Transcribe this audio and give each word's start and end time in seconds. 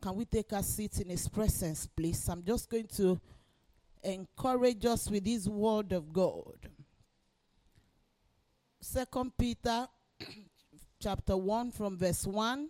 Can 0.00 0.16
we 0.16 0.24
take 0.24 0.52
a 0.52 0.62
seat 0.62 1.00
in 1.00 1.10
His 1.10 1.28
presence, 1.28 1.86
please? 1.86 2.26
I'm 2.28 2.42
just 2.42 2.70
going 2.70 2.86
to 2.96 3.20
encourage 4.02 4.86
us 4.86 5.10
with 5.10 5.24
this 5.24 5.46
word 5.46 5.92
of 5.92 6.12
God. 6.12 6.70
Second 8.80 9.32
Peter 9.36 9.86
chapter 11.02 11.36
1 11.36 11.70
from 11.72 11.98
verse 11.98 12.26
1. 12.26 12.68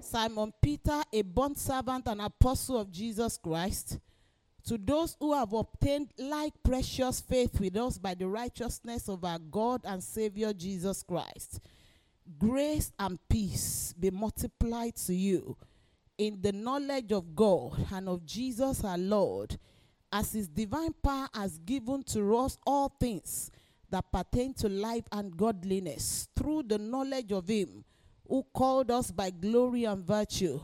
Simon 0.00 0.52
Peter, 0.60 1.02
a 1.12 1.22
bond 1.22 1.56
servant 1.56 2.08
and 2.08 2.20
apostle 2.20 2.80
of 2.80 2.90
Jesus 2.90 3.36
Christ, 3.36 3.98
to 4.66 4.78
those 4.78 5.16
who 5.20 5.34
have 5.34 5.52
obtained 5.52 6.12
like 6.18 6.54
precious 6.62 7.20
faith 7.20 7.60
with 7.60 7.76
us 7.76 7.98
by 7.98 8.14
the 8.14 8.26
righteousness 8.26 9.08
of 9.08 9.24
our 9.24 9.38
God 9.38 9.82
and 9.84 10.02
Savior 10.02 10.52
Jesus 10.52 11.02
Christ. 11.02 11.60
Grace 12.38 12.90
and 12.98 13.18
peace 13.28 13.94
be 13.98 14.10
multiplied 14.10 14.96
to 14.96 15.14
you 15.14 15.56
in 16.18 16.40
the 16.40 16.52
knowledge 16.52 17.12
of 17.12 17.34
God 17.34 17.86
and 17.92 18.08
of 18.08 18.24
Jesus 18.24 18.84
our 18.84 18.98
Lord, 18.98 19.58
as 20.12 20.32
his 20.32 20.48
divine 20.48 20.94
power 21.02 21.28
has 21.34 21.58
given 21.58 22.02
to 22.04 22.36
us 22.36 22.56
all 22.66 22.94
things 23.00 23.50
that 23.90 24.10
pertain 24.12 24.54
to 24.54 24.68
life 24.68 25.04
and 25.12 25.36
godliness 25.36 26.28
through 26.36 26.64
the 26.64 26.78
knowledge 26.78 27.32
of 27.32 27.48
him 27.48 27.84
who 28.28 28.44
called 28.54 28.90
us 28.90 29.10
by 29.10 29.30
glory 29.30 29.84
and 29.84 30.04
virtue, 30.04 30.60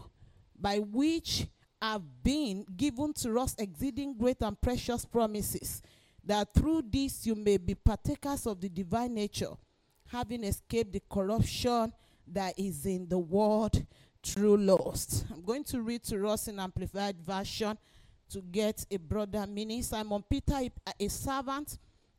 by 0.58 0.78
which 0.78 1.46
have 1.82 2.02
been 2.22 2.64
given 2.76 3.12
to 3.12 3.38
us 3.38 3.54
exceeding 3.58 4.16
great 4.16 4.40
and 4.42 4.60
precious 4.60 5.04
promises, 5.04 5.82
that 6.24 6.52
through 6.54 6.82
this 6.90 7.26
you 7.26 7.34
may 7.34 7.56
be 7.56 7.74
partakers 7.74 8.46
of 8.46 8.60
the 8.60 8.68
divine 8.68 9.14
nature, 9.14 9.52
having 10.06 10.44
escaped 10.44 10.92
the 10.92 11.02
corruption 11.10 11.92
that 12.26 12.58
is 12.58 12.86
in 12.86 13.08
the 13.08 13.18
world 13.18 13.84
through 14.22 14.58
lost. 14.58 15.24
I'm 15.32 15.42
going 15.42 15.64
to 15.64 15.82
read 15.82 16.02
to 16.04 16.28
us 16.28 16.48
in 16.48 16.58
Amplified 16.58 17.20
Version 17.20 17.76
to 18.30 18.40
get 18.40 18.84
a 18.90 18.96
broader 18.96 19.46
meaning. 19.46 19.82
Simon 19.82 20.24
Peter, 20.28 20.58
a 20.98 21.08
servant, 21.08 21.78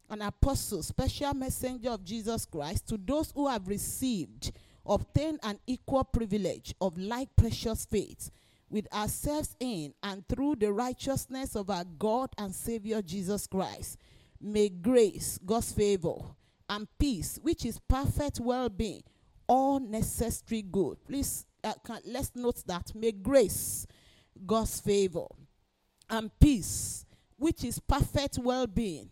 an 0.10 0.22
apostle, 0.22 0.84
special 0.84 1.34
messenger 1.34 1.92
of 1.92 2.04
Jesus 2.04 2.46
Christ, 2.46 2.88
to 2.90 2.98
those 2.98 3.32
who 3.32 3.48
have 3.48 3.68
received, 3.68 4.52
obtained 4.86 5.40
an 5.44 5.60
equal 5.68 6.04
privilege 6.04 6.74
of 6.82 6.98
like 6.98 7.30
precious 7.36 7.86
faith 7.86 8.30
with 8.70 8.92
ourselves 8.94 9.56
in 9.60 9.94
and 10.02 10.28
through 10.28 10.56
the 10.56 10.72
righteousness 10.72 11.56
of 11.56 11.70
our 11.70 11.84
God 12.00 12.30
and 12.38 12.54
Savior 12.54 13.02
Jesus 13.02 13.46
Christ. 13.48 13.98
May 14.40 14.70
grace, 14.70 15.40
God's 15.46 15.72
favor, 15.72 16.16
and 16.68 16.88
peace, 16.98 17.38
which 17.42 17.66
is 17.66 17.80
perfect 17.88 18.40
well 18.40 18.70
being, 18.70 19.04
all 19.46 19.80
necessary 19.80 20.62
good. 20.64 20.98
Please, 21.06 21.46
uh, 21.64 21.74
can, 21.86 22.00
let's 22.06 22.32
note 22.36 22.64
that. 22.68 22.94
May 22.96 23.12
grace, 23.12 23.86
God's 24.46 24.80
favor, 24.80 25.26
and 26.10 26.32
peace, 26.40 27.06
which 27.38 27.64
is 27.64 27.80
perfect 27.80 28.38
well 28.38 28.68
being, 28.68 29.10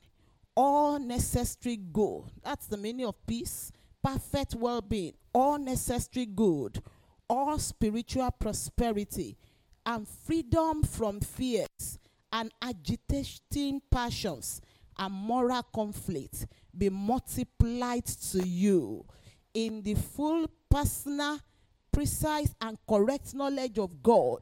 all 0.56 1.00
necessary 1.00 1.78
good. 1.78 2.24
That's 2.44 2.68
the 2.68 2.78
meaning 2.78 3.06
of 3.06 3.16
peace, 3.26 3.72
perfect 4.04 4.56
well 4.56 4.82
being, 4.82 5.14
all 5.34 5.58
necessary 5.58 6.26
good, 6.26 6.82
all 7.30 7.58
spiritual 7.60 8.32
prosperity 8.32 9.38
and 9.86 10.08
freedom 10.08 10.84
from 10.84 11.20
fears 11.20 12.00
and 12.32 12.52
agitating 12.62 13.82
passions 13.90 14.62
and 14.98 15.14
moral 15.14 15.64
conflict 15.64 16.46
be 16.78 16.90
multiplied 16.90 18.06
to 18.06 18.48
you 18.48 19.06
in 19.54 19.82
the 19.82 19.96
full 19.96 20.46
personal 20.70 21.40
precise 22.00 22.56
and 22.62 22.78
correct 22.88 23.34
knowledge 23.34 23.78
of 23.78 24.02
god 24.02 24.42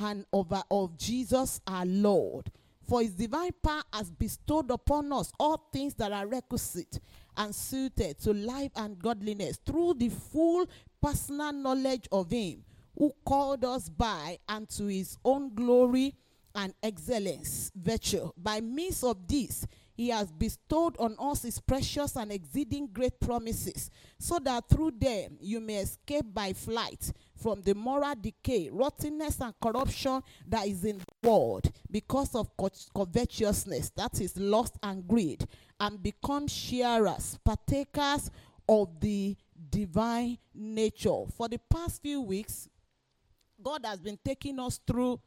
and 0.00 0.26
of, 0.32 0.52
of 0.68 0.98
jesus 0.98 1.60
our 1.64 1.86
lord 1.86 2.50
for 2.88 3.02
his 3.02 3.12
divine 3.12 3.52
power 3.62 3.84
has 3.92 4.10
bestowed 4.10 4.68
upon 4.72 5.12
us 5.12 5.30
all 5.38 5.68
things 5.72 5.94
that 5.94 6.10
are 6.10 6.26
requisite 6.26 6.98
and 7.36 7.54
suited 7.54 8.18
to 8.18 8.32
life 8.34 8.72
and 8.74 8.98
godliness 8.98 9.60
through 9.64 9.94
the 9.94 10.08
full 10.08 10.66
personal 11.00 11.52
knowledge 11.52 12.08
of 12.10 12.32
him 12.32 12.64
who 12.98 13.12
called 13.24 13.64
us 13.64 13.88
by 13.88 14.36
and 14.48 14.68
to 14.68 14.86
his 14.86 15.16
own 15.24 15.54
glory 15.54 16.12
and 16.56 16.74
excellence 16.82 17.70
virtue. 17.76 18.28
By 18.36 18.60
means 18.60 19.04
of 19.04 19.28
this, 19.28 19.64
he 19.98 20.10
has 20.10 20.30
bestowed 20.30 20.96
on 21.00 21.16
us 21.18 21.42
his 21.42 21.58
precious 21.58 22.14
and 22.14 22.30
exceeding 22.30 22.86
great 22.86 23.18
promises, 23.18 23.90
so 24.16 24.38
that 24.38 24.68
through 24.68 24.92
them 24.92 25.36
you 25.40 25.60
may 25.60 25.78
escape 25.78 26.24
by 26.32 26.52
flight 26.52 27.12
from 27.34 27.60
the 27.62 27.74
moral 27.74 28.14
decay, 28.14 28.70
rottenness, 28.72 29.40
and 29.40 29.52
corruption 29.60 30.22
that 30.46 30.68
is 30.68 30.84
in 30.84 30.98
the 30.98 31.28
world 31.28 31.68
because 31.90 32.32
of 32.36 32.56
co- 32.56 32.70
covetousness, 32.94 33.90
that 33.96 34.20
is 34.20 34.36
lust 34.36 34.78
and 34.84 35.06
greed, 35.08 35.44
and 35.80 36.00
become 36.00 36.46
sharers, 36.46 37.36
partakers 37.44 38.30
of 38.68 39.00
the 39.00 39.36
divine 39.68 40.38
nature. 40.54 41.24
For 41.36 41.48
the 41.48 41.58
past 41.68 42.02
few 42.02 42.22
weeks, 42.22 42.68
God 43.60 43.84
has 43.84 43.98
been 43.98 44.18
taking 44.24 44.60
us 44.60 44.78
through 44.86 45.18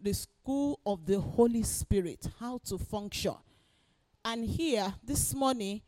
the 0.00 0.12
school 0.12 0.78
of 0.86 1.06
the 1.06 1.18
Holy 1.20 1.64
Spirit, 1.64 2.28
how 2.38 2.60
to 2.66 2.78
function. 2.78 3.34
And 4.24 4.44
here, 4.44 4.94
this 5.02 5.34
morning, 5.34 5.82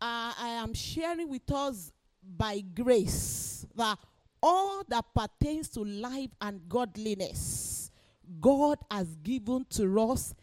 uh, 0.00 0.32
I 0.38 0.60
am 0.62 0.74
sharing 0.74 1.30
with 1.30 1.50
us 1.50 1.90
by 2.22 2.60
grace 2.60 3.64
that 3.74 3.98
all 4.42 4.82
that 4.88 5.06
pertains 5.14 5.70
to 5.70 5.80
life 5.80 6.30
and 6.40 6.68
godliness, 6.68 7.90
God 8.40 8.78
has 8.90 9.16
given 9.16 9.64
to 9.70 10.00
us 10.02 10.34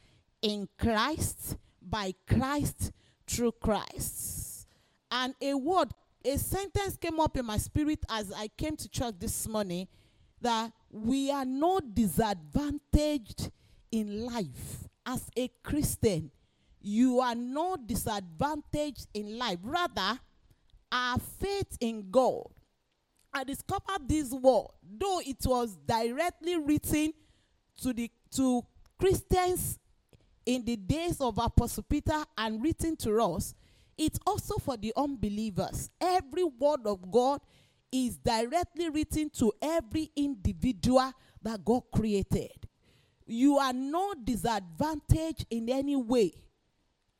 in 0.41 0.67
Christ, 0.79 1.57
by 1.79 2.15
Christ, 2.27 2.91
through 3.27 3.51
Christ. 3.53 4.65
And 5.11 5.35
a 5.39 5.53
word, 5.53 5.91
a 6.25 6.37
sentence 6.37 6.97
came 6.97 7.19
up 7.19 7.37
in 7.37 7.45
my 7.45 7.57
spirit 7.57 7.99
as 8.09 8.31
I 8.31 8.47
came 8.47 8.75
to 8.77 8.89
church 8.89 9.15
this 9.19 9.47
morning 9.47 9.87
that 10.41 10.71
we 10.89 11.29
are 11.29 11.45
not 11.45 11.93
disadvantaged 11.93 13.51
in 13.91 14.25
life 14.25 14.87
as 15.05 15.29
a 15.37 15.47
Christian. 15.63 16.31
You 16.81 17.19
are 17.19 17.35
not 17.35 17.87
disadvantaged 17.87 19.07
in 19.13 19.37
life. 19.37 19.59
Rather, 19.63 20.19
our 20.91 21.17
faith 21.19 21.77
in 21.79 22.09
God. 22.09 22.43
I 23.33 23.43
discovered 23.43 24.07
this 24.07 24.31
word, 24.31 24.67
though 24.83 25.21
it 25.25 25.37
was 25.45 25.77
directly 25.85 26.57
written 26.57 27.13
to 27.81 27.93
the 27.93 28.11
to 28.35 28.65
Christians 28.99 29.79
in 30.45 30.65
the 30.65 30.75
days 30.75 31.21
of 31.21 31.37
Apostle 31.37 31.83
Peter 31.83 32.25
and 32.37 32.61
written 32.61 32.95
to 32.97 33.21
us. 33.21 33.53
It's 33.97 34.19
also 34.25 34.55
for 34.57 34.75
the 34.75 34.93
unbelievers. 34.97 35.89
Every 35.99 36.43
word 36.43 36.81
of 36.85 37.09
God 37.11 37.39
is 37.91 38.17
directly 38.17 38.89
written 38.89 39.29
to 39.31 39.53
every 39.61 40.11
individual 40.15 41.11
that 41.41 41.63
God 41.63 41.83
created. 41.93 42.67
You 43.25 43.57
are 43.57 43.73
not 43.73 44.25
disadvantaged 44.25 45.45
in 45.49 45.69
any 45.69 45.95
way. 45.95 46.33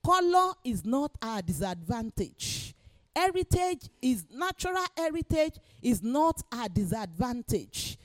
Color 0.06 0.54
is 0.64 0.86
not 0.86 1.12
our 1.22 1.42
disadvantage. 1.42 2.76
Heritage 3.16 3.90
is 4.02 4.26
natural 4.34 4.86
heritage 4.98 5.56
is 5.82 6.02
not 6.02 6.42
our 6.52 6.70
disadvantage. 6.70 7.98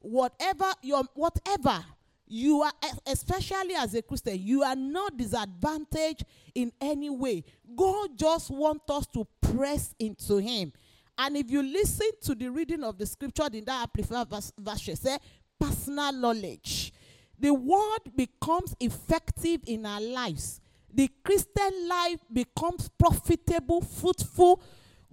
Whatever 0.00 0.66
your 0.82 1.02
whatever 1.14 1.84
you 2.26 2.62
are 2.62 2.72
especially 3.06 3.74
as 3.74 3.94
a 3.94 4.02
Christian, 4.02 4.38
you 4.40 4.62
are 4.62 4.76
not 4.76 5.16
disadvantaged 5.16 6.24
in 6.54 6.72
any 6.80 7.10
way. 7.10 7.42
God 7.74 8.16
just 8.16 8.50
wants 8.50 8.88
us 8.88 9.06
to 9.08 9.26
press 9.40 9.94
into 9.98 10.36
him. 10.36 10.72
And 11.18 11.36
if 11.36 11.50
you 11.50 11.62
listen 11.62 12.10
to 12.22 12.34
the 12.34 12.48
reading 12.48 12.84
of 12.84 12.96
the 12.96 13.06
scripture 13.06 13.48
in 13.52 13.64
that 13.64 13.82
amplified 13.82 14.28
verse 14.28 14.52
say 14.94 15.18
personal 15.58 16.12
knowledge, 16.12 16.92
the 17.38 17.52
word 17.52 18.14
becomes 18.14 18.76
effective 18.78 19.60
in 19.66 19.84
our 19.84 20.00
lives. 20.00 20.59
The 20.92 21.08
Christian 21.24 21.88
life 21.88 22.20
becomes 22.32 22.88
profitable, 22.88 23.80
fruitful. 23.80 24.62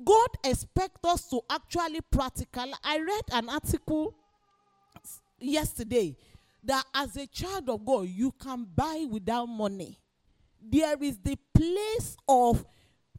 God 0.03 0.29
expects 0.44 1.00
us 1.03 1.27
to 1.29 1.41
actually 1.50 2.01
practical. 2.01 2.71
I 2.83 3.00
read 3.00 3.24
an 3.31 3.50
article 3.50 4.15
yesterday 5.39 6.15
that 6.63 6.83
as 6.94 7.15
a 7.15 7.27
child 7.27 7.69
of 7.69 7.85
God, 7.85 8.07
you 8.07 8.31
can 8.31 8.68
buy 8.75 9.06
without 9.09 9.45
money. 9.45 10.00
There 10.62 11.01
is 11.01 11.18
the 11.19 11.38
place 11.53 12.18
of 12.27 12.65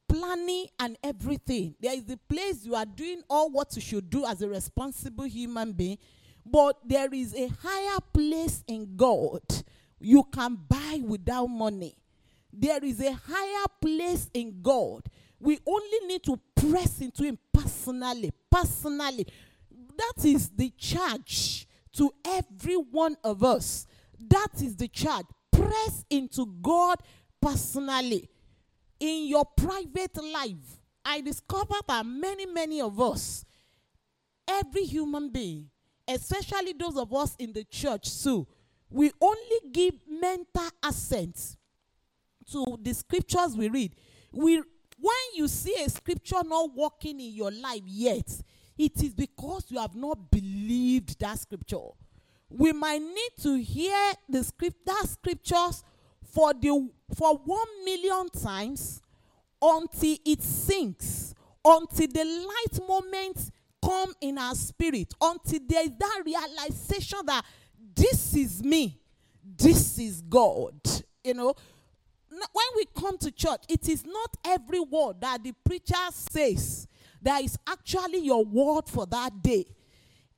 planning 0.08 0.66
and 0.78 0.96
everything. 1.02 1.75
There 1.81 1.94
is 1.94 2.05
the 2.05 2.16
place 2.28 2.64
you 2.64 2.75
are 2.75 2.87
doing 2.87 3.22
all 3.28 3.50
what 3.50 3.75
you 3.76 3.82
should 3.82 4.10
do 4.10 4.25
as 4.26 4.43
a 4.43 4.49
responsible 4.49 5.25
human 5.25 5.72
being, 5.72 5.99
but 6.44 6.76
there 6.84 7.12
is 7.12 7.34
a 7.34 7.49
higher 7.62 7.99
place 8.12 8.64
in 8.66 8.96
God 8.96 9.43
you 10.00 10.25
can 10.25 10.58
buy 10.69 11.00
without 11.05 11.46
money. 11.46 11.96
There 12.60 12.84
is 12.84 13.00
a 13.00 13.12
higher 13.12 13.66
place 13.81 14.28
in 14.34 14.60
God. 14.60 15.02
We 15.38 15.60
only 15.64 16.06
need 16.08 16.25
to 16.25 16.40
press 16.56 17.00
into 17.00 17.22
Him 17.22 17.38
personally. 17.52 18.32
Personally. 18.50 19.26
That 19.96 20.25
is 20.25 20.49
the 20.49 20.70
charge 20.76 21.69
to 21.93 22.12
every 22.25 22.75
one 22.75 23.16
of 23.22 23.44
us. 23.44 23.87
That 24.19 24.49
is 24.60 24.75
the 24.75 24.88
charge. 24.88 25.26
Press 25.52 26.05
into 26.10 26.46
God 26.60 26.99
personally. 27.40 28.28
In 28.99 29.28
your 29.28 29.44
private 29.44 30.16
life, 30.20 30.81
I 31.05 31.20
discovered 31.20 31.82
that 31.87 32.05
many, 32.05 32.46
many 32.46 32.81
of 32.81 33.00
us, 33.00 33.44
every 34.49 34.82
human 34.82 35.31
being, 35.31 35.70
especially 36.08 36.72
those 36.72 36.96
of 36.96 37.14
us 37.14 37.37
in 37.38 37.52
the 37.52 37.62
church 37.62 38.20
too, 38.20 38.49
we 38.90 39.12
only 39.20 39.70
give 39.70 39.94
mental 40.08 40.69
assent 40.82 41.57
to 42.52 42.78
the 42.80 42.94
scriptures 42.94 43.56
we 43.56 43.68
read. 43.68 43.94
We 44.32 44.62
when 45.00 45.14
you 45.34 45.46
see 45.46 45.74
a 45.84 45.88
scripture 45.88 46.42
not 46.44 46.74
working 46.74 47.20
in 47.20 47.32
your 47.32 47.52
life 47.52 47.82
yet, 47.86 48.28
it 48.76 49.02
is 49.02 49.14
because 49.14 49.66
you 49.68 49.78
have 49.78 49.94
not 49.94 50.30
believed 50.30 51.18
that 51.20 51.38
scripture. 51.38 51.78
We 52.50 52.72
might 52.72 53.00
need 53.02 53.30
to 53.42 53.58
hear 53.60 54.12
the 54.28 54.42
script 54.42 54.84
that 54.86 55.04
scriptures 55.06 55.84
for 56.32 56.52
the 56.54 56.88
for 57.14 57.36
one 57.44 57.84
million 57.84 58.28
times 58.30 59.00
until 59.60 60.16
it 60.24 60.42
sinks, 60.42 61.34
until 61.64 62.08
the 62.08 62.24
light 62.24 62.88
moment 62.88 63.50
come 63.84 64.12
in 64.20 64.38
our 64.38 64.54
spirit, 64.54 65.12
until 65.20 65.60
there 65.66 65.84
is 65.84 65.92
that 65.98 66.22
realization 66.24 67.18
that 67.26 67.44
this 67.94 68.34
is 68.34 68.62
me, 68.62 68.98
this 69.44 69.98
is 69.98 70.20
God. 70.22 70.74
You 71.24 71.34
know, 71.34 71.54
when 72.52 72.67
we 72.76 72.85
come 72.99 73.19
to 73.19 73.31
church, 73.31 73.62
it 73.69 73.88
is 73.88 74.05
not 74.05 74.37
every 74.44 74.81
word 74.81 75.20
that 75.20 75.43
the 75.43 75.52
preacher 75.64 75.94
says 76.11 76.87
that 77.23 77.43
is 77.43 77.58
actually 77.67 78.19
your 78.20 78.44
word 78.44 78.88
for 78.88 79.06
that 79.06 79.43
day. 79.43 79.64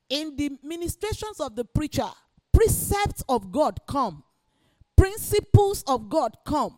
In 0.09 0.35
the 0.35 0.51
ministrations 0.63 1.39
of 1.39 1.55
the 1.55 1.63
preacher, 1.63 2.09
precepts 2.51 3.23
of 3.29 3.51
God 3.51 3.79
come, 3.87 4.23
principles 4.95 5.83
of 5.87 6.09
God 6.09 6.35
come, 6.45 6.77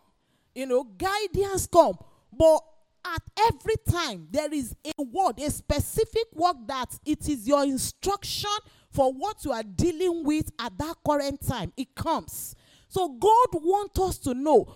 you 0.53 0.65
know, 0.65 0.83
guidance 0.83 1.67
come. 1.67 1.97
But 2.31 2.59
at 3.05 3.21
every 3.47 3.75
time, 3.89 4.27
there 4.31 4.53
is 4.53 4.75
a 4.85 5.03
word, 5.03 5.39
a 5.39 5.49
specific 5.49 6.27
word 6.33 6.55
that 6.67 6.97
it 7.05 7.27
is 7.27 7.47
your 7.47 7.63
instruction 7.63 8.51
for 8.89 9.11
what 9.11 9.43
you 9.43 9.51
are 9.51 9.63
dealing 9.63 10.23
with 10.23 10.51
at 10.59 10.77
that 10.77 10.95
current 11.05 11.45
time. 11.45 11.73
It 11.75 11.95
comes. 11.95 12.55
So 12.87 13.09
God 13.09 13.47
wants 13.53 13.99
us 13.99 14.17
to 14.19 14.33
know 14.35 14.73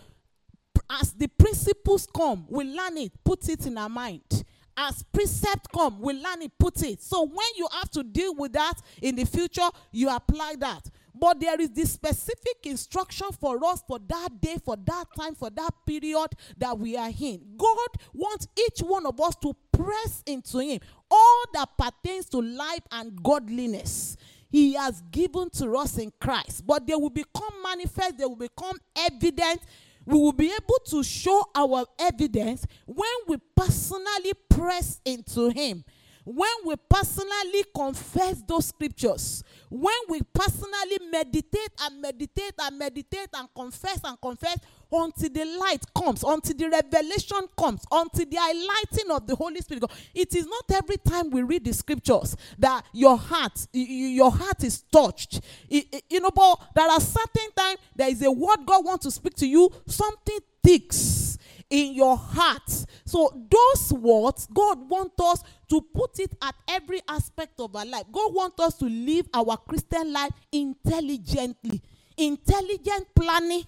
as 0.89 1.13
the 1.13 1.27
principles 1.27 2.07
come, 2.13 2.45
we 2.49 2.63
learn 2.65 2.97
it, 2.97 3.11
put 3.23 3.47
it 3.49 3.65
in 3.65 3.77
our 3.77 3.89
mind. 3.89 4.43
As 4.79 5.03
precept 5.11 5.71
come, 5.73 5.99
we 5.99 6.13
learn 6.13 6.43
it, 6.43 6.51
put 6.59 6.83
it. 6.83 7.01
So 7.01 7.23
when 7.25 7.47
you 7.55 7.67
have 7.73 7.89
to 7.91 8.03
deal 8.03 8.35
with 8.35 8.53
that 8.53 8.75
in 9.01 9.15
the 9.15 9.25
future, 9.25 9.67
you 9.91 10.07
apply 10.09 10.55
that. 10.59 10.87
But 11.19 11.39
there 11.39 11.59
is 11.59 11.71
this 11.71 11.91
specific 11.91 12.57
instruction 12.65 13.27
for 13.39 13.63
us 13.65 13.83
for 13.87 13.97
that 14.07 14.39
day, 14.39 14.57
for 14.63 14.75
that 14.75 15.05
time, 15.19 15.33
for 15.33 15.49
that 15.49 15.71
period 15.85 16.27
that 16.57 16.77
we 16.77 16.95
are 16.95 17.09
in. 17.09 17.41
God 17.57 17.87
wants 18.13 18.47
each 18.55 18.81
one 18.81 19.07
of 19.07 19.19
us 19.19 19.35
to 19.37 19.55
press 19.71 20.21
into 20.27 20.59
Him 20.59 20.79
all 21.09 21.43
that 21.53 21.69
pertains 21.77 22.27
to 22.29 22.41
life 22.41 22.83
and 22.91 23.21
godliness. 23.23 24.15
He 24.49 24.73
has 24.73 25.01
given 25.11 25.49
to 25.51 25.75
us 25.75 25.97
in 25.97 26.11
Christ, 26.19 26.65
but 26.65 26.85
they 26.87 26.95
will 26.95 27.09
become 27.09 27.63
manifest, 27.63 28.17
they 28.17 28.25
will 28.25 28.35
become 28.35 28.77
evident 28.95 29.61
we 30.07 30.17
will 30.17 30.31
be 30.31 30.45
able 30.53 30.79
to 30.85 31.03
show 31.03 31.43
our 31.53 31.85
evidence 31.99 32.65
when 32.85 33.09
we 33.27 33.35
personally 33.55 34.31
press 34.49 35.01
into 35.03 35.49
Him, 35.49 35.83
when 36.23 36.49
we 36.65 36.75
personally 36.89 37.65
confess 37.75 38.41
those 38.47 38.67
scriptures, 38.67 39.43
when 39.69 39.93
we 40.07 40.21
personally 40.33 40.97
meditate 41.11 41.71
and 41.81 42.01
meditate 42.01 42.53
and 42.57 42.79
meditate 42.79 43.27
and 43.33 43.49
confess 43.53 43.99
and 44.05 44.19
confess 44.21 44.57
until 44.91 45.29
the 45.29 45.45
light 45.59 45.83
comes, 45.95 46.23
until 46.23 46.55
the 46.55 46.69
revelation 46.69 47.47
comes, 47.57 47.83
until 47.91 48.25
the 48.25 48.37
highlighting 48.37 49.15
of 49.15 49.27
the 49.27 49.35
Holy 49.35 49.61
Spirit. 49.61 49.83
It 50.13 50.35
is 50.35 50.45
not 50.45 50.65
every 50.73 50.97
time 50.97 51.29
we 51.29 51.41
read 51.43 51.65
the 51.65 51.73
scriptures 51.73 52.35
that 52.59 52.85
your 52.93 53.17
heart, 53.17 53.67
your 53.73 54.31
heart 54.31 54.63
is 54.63 54.81
touched. 54.81 55.41
You 55.69 56.19
know, 56.19 56.31
but 56.33 56.59
there 56.75 56.89
are 56.89 57.01
certain 57.01 57.51
times 57.55 57.79
there 57.95 58.09
is 58.09 58.21
a 58.23 58.31
word 58.31 58.59
God 58.65 58.85
wants 58.85 59.05
to 59.05 59.11
speak 59.11 59.35
to 59.35 59.47
you, 59.47 59.71
something 59.85 60.39
ticks 60.63 61.37
in 61.69 61.93
your 61.93 62.15
heart. 62.15 62.69
So 63.05 63.47
those 63.49 63.91
words, 63.93 64.47
God 64.53 64.89
wants 64.89 65.21
us 65.21 65.43
to 65.69 65.81
put 65.81 66.19
it 66.19 66.33
at 66.41 66.55
every 66.67 67.01
aspect 67.09 67.59
of 67.59 67.75
our 67.75 67.85
life. 67.85 68.03
God 68.11 68.33
wants 68.33 68.59
us 68.61 68.75
to 68.75 68.85
live 68.85 69.27
our 69.33 69.57
Christian 69.57 70.13
life 70.13 70.31
intelligently. 70.51 71.81
Intelligent 72.17 73.07
planning 73.13 73.63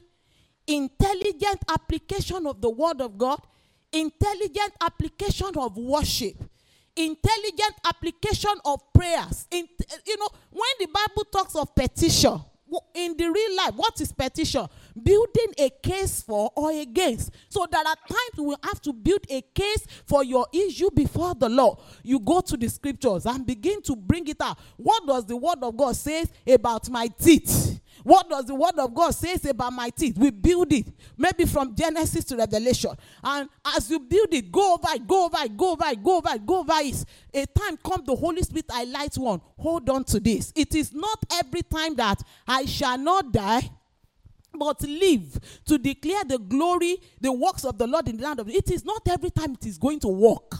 intelligent 0.70 1.64
application 1.68 2.46
of 2.46 2.62
the 2.62 2.70
word 2.70 3.02
of 3.02 3.18
God, 3.18 3.42
intelligent 3.92 4.74
application 4.80 5.50
of 5.58 5.76
worship, 5.76 6.36
intelligent 6.96 7.76
application 7.86 8.54
of 8.64 8.82
prayers. 8.94 9.48
In, 9.52 9.68
you 10.06 10.18
know, 10.18 10.30
when 10.52 10.70
the 10.80 10.88
Bible 10.88 11.26
talks 11.32 11.56
of 11.56 11.74
petition, 11.76 12.40
in 12.94 13.18
the 13.18 13.26
real 13.26 13.56
life, 13.58 13.74
what 13.76 14.00
is 14.00 14.12
petition? 14.12 14.68
Building 15.02 15.54
a 15.58 15.72
case 15.82 16.22
for 16.22 16.52
or 16.56 16.72
against. 16.72 17.32
So 17.50 17.66
there 17.70 17.82
are 17.82 17.96
times 17.96 18.38
we 18.38 18.56
have 18.64 18.80
to 18.82 18.94
build 18.94 19.22
a 19.28 19.42
case 19.42 19.88
for 20.06 20.24
your 20.24 20.46
issue 20.54 20.92
before 20.94 21.34
the 21.34 21.50
law. 21.50 21.82
You 22.04 22.20
go 22.20 22.42
to 22.42 22.56
the 22.56 22.70
scriptures 22.70 23.26
and 23.26 23.44
begin 23.44 23.82
to 23.84 23.96
bring 23.96 24.28
it 24.28 24.40
out. 24.40 24.60
What 24.78 25.08
does 25.08 25.26
the 25.26 25.36
word 25.36 25.58
of 25.64 25.76
God 25.76 25.96
say 25.96 26.26
about 26.48 26.88
my 26.92 27.08
teeth? 27.08 27.80
What 28.04 28.30
does 28.30 28.46
the 28.46 28.56
word 28.56 28.78
of 28.78 28.94
God 28.94 29.12
says 29.12 29.46
about 29.46 29.74
my 29.74 29.90
teeth? 29.90 30.18
We 30.18 30.32
build 30.32 30.72
it, 30.72 30.88
maybe 31.18 31.46
from 31.46 31.76
Genesis 31.76 32.24
to 32.26 32.38
Revelation. 32.38 32.92
And 33.24 33.50
as 33.76 33.90
you 33.90 34.00
build 34.00 34.34
it, 34.34 34.52
go 34.52 34.76
over 34.76 34.88
it, 34.94 35.06
go 35.08 35.26
over 35.26 35.38
it, 35.44 35.58
go 35.58 35.72
over 35.74 35.86
it, 35.88 36.04
go 36.04 36.18
over 36.18 36.30
it, 36.34 36.46
go 36.46 36.60
over 36.60 36.74
it. 36.76 37.06
A 37.34 37.46
time 37.46 37.78
comes, 37.78 38.06
the 38.06 38.16
Holy 38.16 38.42
Spirit 38.42 38.66
I 38.72 38.86
light 38.86 39.16
one. 39.16 39.42
Hold 39.58 39.90
on 39.90 40.04
to 40.06 40.20
this. 40.20 40.54
It 40.56 40.76
is 40.76 40.94
not 40.94 41.24
every 41.34 41.62
time 41.64 41.96
that 41.96 42.22
I 42.48 42.66
shall 42.66 42.98
not 42.98 43.32
die 43.32 43.70
but 44.54 44.82
live 44.82 45.40
to 45.66 45.78
declare 45.78 46.24
the 46.26 46.40
glory, 46.40 46.98
the 47.22 47.32
works 47.32 47.64
of 47.66 47.78
the 47.78 47.86
Lord 47.86 48.08
in 48.10 48.18
the 48.18 48.24
land 48.24 48.40
of 48.40 48.50
it 48.50 48.72
is 48.72 48.84
not 48.84 49.08
every 49.08 49.30
time 49.30 49.54
it 49.54 49.66
is 49.66 49.78
going 49.78 50.00
to 50.00 50.08
work. 50.08 50.56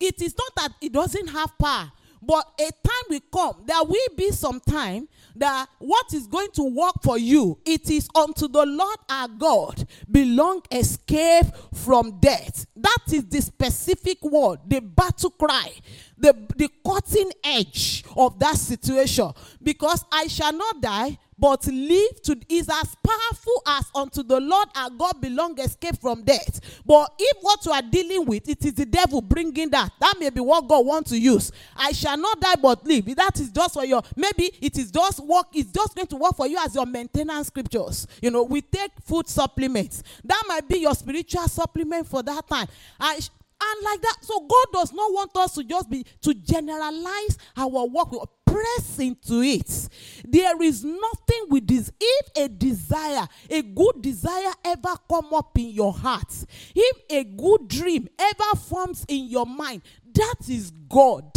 It 0.00 0.22
is 0.22 0.34
not 0.36 0.54
that 0.56 0.72
it 0.80 0.92
doesn't 0.92 1.28
have 1.28 1.56
power, 1.58 1.92
but 2.22 2.46
a 2.58 2.64
time 2.64 3.04
will 3.10 3.20
come, 3.32 3.64
there 3.66 3.82
will 3.84 4.16
be 4.16 4.30
some 4.30 4.60
time 4.60 5.08
that 5.38 5.68
what 5.78 6.12
is 6.12 6.26
going 6.26 6.50
to 6.52 6.62
work 6.62 7.02
for 7.02 7.18
you, 7.18 7.58
it 7.64 7.90
is 7.90 8.08
unto 8.14 8.48
the 8.48 8.64
Lord 8.64 8.98
our 9.08 9.28
God 9.28 9.86
belong 10.10 10.62
escape 10.70 11.46
from 11.74 12.18
death. 12.20 12.66
That 12.76 12.98
is 13.12 13.24
the 13.26 13.40
specific 13.40 14.22
word, 14.22 14.60
the 14.66 14.80
battle 14.80 15.30
cry, 15.30 15.72
the, 16.16 16.34
the 16.56 16.68
cutting 16.86 17.30
edge 17.44 18.04
of 18.16 18.38
that 18.38 18.56
situation. 18.56 19.30
Because 19.62 20.04
I 20.12 20.26
shall 20.26 20.52
not 20.52 20.80
die, 20.80 21.18
but 21.38 21.66
live 21.66 22.22
to 22.22 22.38
is 22.48 22.68
as 22.68 22.96
powerful 22.96 23.62
as 23.66 23.90
unto 23.94 24.22
the 24.22 24.40
Lord 24.40 24.68
our 24.74 24.90
God 24.90 25.20
belong 25.20 25.58
escape 25.60 26.00
from 26.00 26.22
death. 26.22 26.60
But 26.84 27.12
if 27.18 27.36
what 27.40 27.64
you 27.64 27.72
are 27.72 27.82
dealing 27.82 28.26
with, 28.26 28.48
it 28.48 28.64
is 28.64 28.74
the 28.74 28.86
devil 28.86 29.20
bringing 29.20 29.70
that, 29.70 29.92
that 30.00 30.14
may 30.18 30.30
be 30.30 30.40
what 30.40 30.68
God 30.68 30.84
wants 30.86 31.10
to 31.10 31.18
use. 31.18 31.52
I 31.76 31.92
shall 31.92 32.16
not 32.16 32.40
die 32.40 32.56
but 32.60 32.84
live. 32.84 33.06
That 33.16 33.38
is 33.40 33.50
just 33.50 33.74
for 33.74 33.84
your, 33.84 34.02
maybe 34.16 34.50
it 34.60 34.78
is 34.78 34.90
just 34.90 35.20
work, 35.20 35.46
it's 35.52 35.70
just 35.70 35.94
going 35.94 36.08
to 36.08 36.16
work 36.16 36.36
for 36.36 36.46
you 36.46 36.58
as 36.58 36.74
your 36.74 36.86
maintenance 36.86 37.48
scriptures. 37.48 38.06
You 38.20 38.30
know, 38.30 38.42
we 38.42 38.62
take 38.62 38.90
food 39.04 39.28
supplements. 39.28 40.02
That 40.24 40.42
might 40.48 40.68
be 40.68 40.78
your 40.78 40.94
spiritual 40.94 41.48
supplement 41.48 42.06
for 42.06 42.22
that 42.22 42.48
time. 42.48 42.66
I, 42.98 43.20
and 43.60 43.84
like 43.84 44.00
that, 44.02 44.16
so 44.22 44.40
God 44.40 44.66
does 44.72 44.92
not 44.92 45.12
want 45.12 45.36
us 45.36 45.54
to 45.54 45.64
just 45.64 45.90
be 45.90 46.04
to 46.22 46.34
generalize 46.34 47.38
our 47.56 47.86
work 47.86 48.12
We 48.12 48.18
press 48.46 48.98
into 48.98 49.42
it. 49.42 49.88
There 50.24 50.62
is 50.62 50.84
nothing 50.84 51.44
with 51.48 51.66
this. 51.66 51.90
If 52.00 52.26
a 52.36 52.48
desire, 52.48 53.26
a 53.50 53.62
good 53.62 54.00
desire 54.00 54.52
ever 54.64 54.94
come 55.08 55.32
up 55.34 55.58
in 55.58 55.70
your 55.70 55.92
heart, 55.92 56.32
if 56.74 56.96
a 57.10 57.24
good 57.24 57.68
dream 57.68 58.08
ever 58.18 58.58
forms 58.68 59.04
in 59.08 59.28
your 59.28 59.46
mind, 59.46 59.82
that 60.14 60.48
is 60.48 60.70
God. 60.88 61.32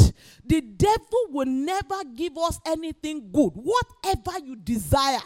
The 0.46 0.62
devil 0.62 1.26
will 1.30 1.46
never 1.46 2.04
give 2.16 2.38
us 2.38 2.60
anything 2.66 3.32
good, 3.32 3.52
whatever 3.56 4.40
you 4.44 4.56
desire. 4.56 5.22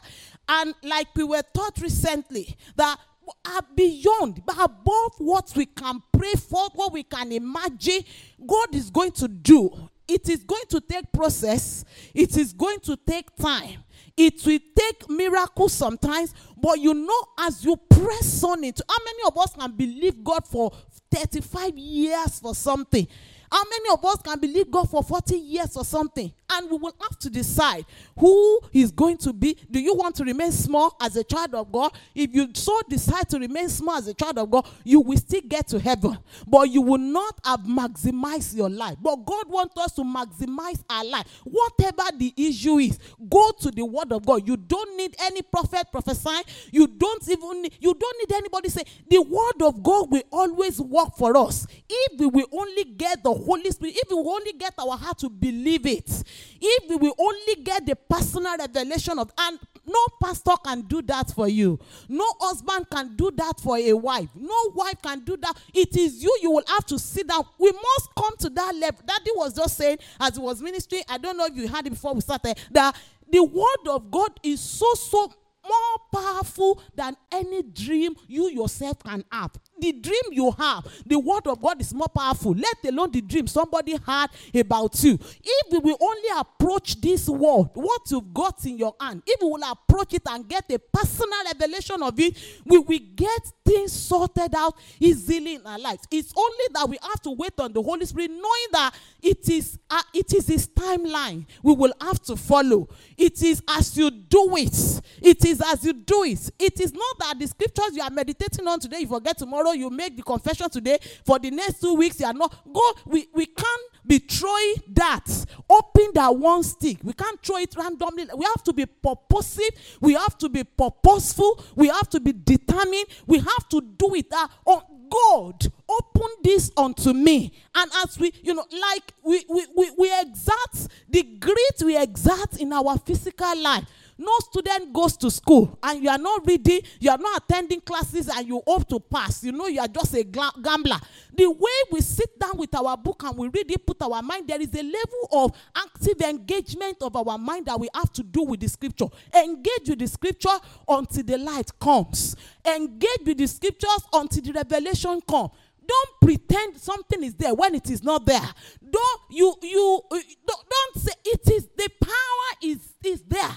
And 0.48 0.74
like 0.84 1.08
we 1.16 1.24
were 1.24 1.44
taught 1.54 1.80
recently, 1.80 2.56
that 2.76 2.98
are 3.46 3.62
beyond, 3.76 4.42
above 4.48 5.14
what 5.18 5.52
we 5.56 5.66
can 5.66 6.02
pray 6.12 6.34
for, 6.34 6.70
what 6.74 6.94
we 6.94 7.04
can 7.04 7.32
imagine, 7.32 8.02
God 8.46 8.74
is 8.74 8.90
going 8.90 9.12
to 9.14 9.28
do. 9.28 9.90
It 10.08 10.30
is 10.30 10.44
going 10.44 10.66
to 10.70 10.82
take 10.82 11.12
process. 11.12 11.84
It 12.14 12.38
is 12.38 12.54
going 12.54 12.80
to 12.82 12.96
take 12.96 13.36
time. 13.36 13.84
It 14.18 14.46
will 14.46 14.60
take 14.78 15.10
miracles 15.10 15.74
sometimes 15.74 16.34
but 16.58 16.80
you 16.80 16.94
know 16.94 17.24
as 17.40 17.66
you 17.66 17.76
press 17.76 18.44
on 18.44 18.64
it 18.64 18.80
how 18.88 19.04
many 19.04 19.24
of 19.28 19.38
us 19.38 19.54
can 19.54 19.72
believe 19.72 20.24
god 20.24 20.48
for 20.48 20.72
35 21.12 21.78
years 21.78 22.40
for 22.40 22.56
something 22.56 23.06
how 23.52 23.64
many 23.70 23.90
of 23.92 24.04
us 24.06 24.22
can 24.22 24.40
believe 24.40 24.70
god 24.70 24.90
for 24.90 25.04
40 25.04 25.36
years 25.38 25.76
or 25.76 25.86
something 25.86 26.32
And 26.50 26.70
we 26.70 26.78
will 26.78 26.96
have 27.02 27.18
to 27.20 27.30
decide 27.30 27.86
who 28.18 28.60
is 28.72 28.92
going 28.92 29.18
to 29.18 29.34
be. 29.34 29.58
Do 29.70 29.80
you 29.80 29.96
want 29.96 30.16
to 30.18 30.24
remain 30.24 30.52
small 30.52 30.96
as 31.02 31.16
a 31.16 31.24
child 31.24 31.56
of 31.56 31.72
God? 31.72 31.92
If 32.14 32.36
you 32.36 32.50
so 32.54 32.80
decide 32.88 33.30
to 33.30 33.40
remain 33.40 33.68
small 33.70 33.96
as 33.98 34.08
a 34.08 34.14
child 34.14 34.38
of 34.38 34.52
God, 34.52 34.68
you 34.84 35.02
will 35.02 35.18
still 35.18 35.42
get 35.48 35.68
to 35.70 35.80
heaven, 35.80 36.18
but 36.46 36.70
you 36.70 36.82
will 36.82 37.00
not 37.00 37.40
have 37.44 37.62
maximized 37.62 38.56
your 38.56 38.70
life. 38.70 38.96
But 39.02 39.26
God 39.26 39.50
wants 39.50 39.76
us 39.78 39.94
to 39.94 40.04
maximize 40.04 40.84
our 40.90 41.04
life. 41.04 41.26
Whatever 41.44 42.04
the 42.16 42.32
issue 42.38 42.78
is, 42.78 43.00
go 43.30 43.52
to 43.62 43.72
the 43.72 43.86
word 43.86 44.12
of 44.12 44.26
God. 44.26 44.48
You 44.48 44.58
don't 44.58 44.98
need 44.98 45.16
any 45.20 45.42
prophet 45.42 45.88
prophesying. 45.92 46.44
You 46.72 46.88
don't 46.88 47.28
even 47.30 47.66
you 47.80 47.94
don't 47.94 48.18
need 48.20 48.36
anybody 48.36 48.70
say 48.70 48.84
the 49.10 49.22
word 49.22 49.66
of 49.68 49.82
God 49.84 50.12
will 50.12 50.24
always 50.32 50.80
work 50.80 51.16
for 51.18 51.36
us. 51.38 51.68
If 51.90 52.20
we 52.20 52.28
will 52.28 52.48
only 52.52 52.84
get 52.86 53.24
the 53.24 53.34
Holy 53.34 53.72
Spirit, 53.72 53.96
if 53.98 54.10
we 54.10 54.18
only 54.18 54.54
get 54.54 54.74
our 54.80 54.98
heart 54.98 55.20
to 55.20 55.30
believe 55.30 55.86
it, 55.86 56.24
if 56.62 56.90
we 56.90 56.96
will 56.96 57.16
only 57.18 57.56
get 57.64 57.86
the 57.86 57.96
personal 57.96 58.58
revelation 58.58 59.20
of 59.20 59.32
and 59.38 59.60
no 59.86 60.06
pastor 60.22 60.54
can 60.64 60.82
do 60.82 61.02
that 61.04 61.30
for 61.32 61.48
you. 61.48 61.80
No 62.10 62.26
husband 62.40 62.88
can 62.90 63.16
do 63.16 63.32
that 63.36 63.60
for 63.60 63.78
a 63.78 63.94
wife. 63.94 64.30
No 64.36 64.72
wife 64.74 65.02
can 65.02 65.20
do 65.24 65.38
that. 65.38 65.54
It 65.74 65.96
is 65.96 66.24
you. 66.24 66.36
You 66.42 66.52
will 66.52 66.64
have 66.68 66.86
to 66.88 67.00
sit 67.00 67.28
down. 67.28 67.46
We 67.60 67.72
must 67.72 68.16
come 68.18 68.36
to 68.40 68.50
that 68.50 68.76
level. 68.76 69.02
Daddy 69.06 69.32
was 69.36 69.54
just 69.54 69.78
saying, 69.78 70.00
as 70.20 70.36
he 70.36 70.42
was 70.42 70.62
ministering, 70.62 71.04
I 71.08 71.18
don't 71.18 71.38
know 71.38 71.46
if 71.46 71.56
you 71.56 71.68
heard 71.68 71.86
it 71.86 71.92
before 71.92 72.14
we 72.14 72.22
started, 72.22 72.58
that 72.72 72.96
the 73.32 73.44
word 73.44 73.88
of 73.90 74.12
God 74.12 74.40
is 74.44 74.60
so, 74.60 74.94
so 74.96 75.32
more 75.68 76.22
powerful 76.22 76.82
than 76.96 77.16
any 77.32 77.64
dream 77.64 78.16
you 78.28 78.50
yourself 78.50 79.00
can 79.04 79.24
have. 79.32 79.52
The 79.78 79.92
dream 79.92 80.32
you 80.32 80.52
have, 80.52 80.88
the 81.06 81.20
word 81.20 81.48
of 81.48 81.62
God 81.62 81.82
is 81.82 81.94
more 81.94 82.08
powerful. 82.08 82.54
Let 82.54 82.78
alone 82.86 83.12
the 83.12 83.22
dream 83.22 83.46
somebody 83.48 83.98
had 84.06 84.28
about 84.56 85.04
you. 85.04 85.20
If 85.44 85.72
we 85.72 85.80
will 85.80 85.98
only 86.00 86.30
approach 86.38 87.02
this 87.02 87.28
word, 87.28 87.70
what 87.74 88.02
you've 88.10 88.34
got 88.34 88.66
in 88.66 88.78
your 88.78 88.96
hand, 89.02 89.24
if 89.28 89.42
we 89.42 89.50
will 89.50 89.64
approach 89.70 90.14
it 90.14 90.22
and 90.30 90.48
get 90.48 90.72
a 90.72 90.80
personal 90.80 91.44
revelation 91.46 92.02
of 92.02 92.18
it, 92.20 92.38
we 92.66 92.78
will 92.80 93.00
get 93.16 93.52
things 93.66 93.92
sorted 93.92 94.56
out 94.56 94.76
easily 95.00 95.56
in 95.56 95.66
our 95.66 95.80
lives. 95.80 96.08
It's 96.10 96.34
only 96.38 96.66
that 96.74 96.88
we 96.88 96.98
have 97.02 97.22
to 97.24 97.32
wait 97.32 97.60
on 97.60 97.74
the 97.74 97.82
Holy 97.82 98.06
Spirit, 98.06 98.32
knowing 98.32 98.68
that 98.72 98.92
it 99.22 99.50
is 99.50 99.78
uh, 99.90 100.02
it 100.14 100.34
is 100.34 100.48
His 100.48 100.68
timeline. 100.68 101.46
We 101.64 101.74
will 101.74 101.94
have 102.00 102.22
to 102.24 102.36
follow. 102.36 102.88
It 103.18 103.42
is 103.42 103.62
as 103.68 103.98
you 103.98 104.12
do 104.12 104.56
it. 104.58 105.02
It 105.22 105.44
is 105.46 105.55
as 105.62 105.84
you 105.84 105.94
do 105.94 106.24
it. 106.24 106.50
It 106.60 106.80
is 106.80 106.94
not 106.94 107.20
that 107.20 107.40
the 107.40 107.48
scriptures 107.48 107.92
you 107.96 108.02
are 108.02 108.10
meditating 108.10 108.68
on 108.68 108.80
today, 108.80 109.00
you 109.00 109.08
forget 109.08 109.38
tomorrow, 109.38 109.72
you 109.72 109.90
make 109.90 110.16
the 110.16 110.24
confession 110.24 110.70
today. 110.70 110.98
For 111.26 111.40
the 111.40 111.52
next 111.52 111.82
two 111.82 111.96
weeks, 111.96 112.20
you 112.20 112.26
are 112.26 112.34
not. 112.34 112.56
Go, 112.72 112.94
we, 113.06 113.28
we 113.34 113.46
can't 113.46 113.82
be 114.06 114.20
throwing 114.20 114.76
that, 114.90 115.26
open 115.70 116.08
that 116.14 116.36
one 116.36 116.64
stick. 116.64 116.98
We 117.04 117.14
can't 117.14 117.42
throw 117.42 117.58
it 117.58 117.76
randomly. 117.76 118.26
We 118.36 118.46
have 118.46 118.64
to 118.64 118.74
be 118.74 118.86
purposive. 118.86 119.72
We 120.00 120.14
have 120.14 120.38
to 120.40 120.50
be 120.50 120.64
purposeful. 120.64 121.64
We 121.76 121.88
have 121.88 122.10
to 122.10 122.20
be 122.20 122.34
determined. 122.34 123.06
We 123.26 123.40
have 123.40 123.70
to 123.70 123.82
do 123.82 124.16
it. 124.16 124.28
Uh, 124.32 124.48
oh, 124.68 124.84
God, 125.10 125.72
open 125.88 126.30
this 126.44 126.72
unto 126.78 127.14
me. 127.14 127.54
And 127.74 127.92
as 128.04 128.18
we, 128.20 128.34
you 128.44 128.54
know, 128.54 128.66
like 128.72 129.14
we, 129.24 129.46
we, 129.50 129.66
we, 129.76 129.92
we 129.98 130.20
exert 130.20 130.88
the 131.10 131.24
grit 131.40 131.84
we 131.84 131.98
exert 131.98 132.58
in 132.60 132.74
our 132.74 132.98
physical 132.98 133.58
life 133.62 133.86
no 134.18 134.32
student 134.40 134.94
goes 134.94 135.18
to 135.18 135.30
school 135.30 135.78
and 135.84 136.02
you 136.02 136.10
are 136.10 136.18
not 136.18 136.48
reading, 136.48 136.82
you 137.00 137.12
are 137.12 137.18
not 137.18 137.44
attending 137.44 137.82
classes 137.82 138.30
and 138.30 138.48
you 138.48 138.62
hope 138.66 138.88
to 138.88 139.00
pass. 139.00 139.44
You 139.44 139.52
know, 139.52 139.68
you 139.68 139.80
are 139.82 139.88
just 139.88 140.14
a 140.14 140.24
gambler. 140.24 141.00
The 141.36 141.50
way 141.50 141.80
we 141.92 142.02
sit 142.02 142.40
down 142.40 142.58
with 142.58 142.74
our 142.76 142.96
book 142.96 143.24
and 143.24 143.38
we 143.38 143.50
read 143.50 143.70
it, 143.70 143.86
put 143.86 144.02
our 144.02 144.22
mind, 144.22 144.48
there 144.48 144.62
is 144.62 144.74
a 144.74 144.84
level 144.84 145.30
of 145.34 145.52
active 145.76 146.22
engagement 146.22 146.98
of 147.02 147.16
our 147.16 147.38
mind 147.38 147.66
that 147.66 147.80
we 147.80 147.90
have 147.94 148.12
to 148.14 148.24
do 148.24 148.44
with 148.44 148.62
the 148.62 148.70
scripture. 148.70 149.08
Engage 149.34 149.90
with 149.90 150.00
the 150.00 150.08
scripture 150.08 150.58
until 150.88 151.24
the 151.24 151.38
light 151.38 151.78
comes. 151.80 152.36
Engage 152.66 153.26
with 153.26 153.38
the 153.38 153.48
scriptures 153.48 154.04
until 154.14 154.44
the 154.44 154.54
revelation 154.54 155.20
comes 155.30 155.52
don't 155.88 156.10
pretend 156.20 156.76
something 156.78 157.24
is 157.24 157.36
there 157.36 157.54
when 157.54 157.76
it 157.76 157.92
is 157.92 158.02
not 158.02 158.26
there 158.26 158.42
don't 158.90 159.22
you 159.30 159.54
you 159.62 160.02
don't, 160.10 160.66
don't 160.68 160.96
say 161.04 161.12
it 161.26 161.42
is 161.52 161.68
the 161.78 161.88
power 162.02 162.58
is 162.64 162.80
is 163.04 163.22
there 163.28 163.52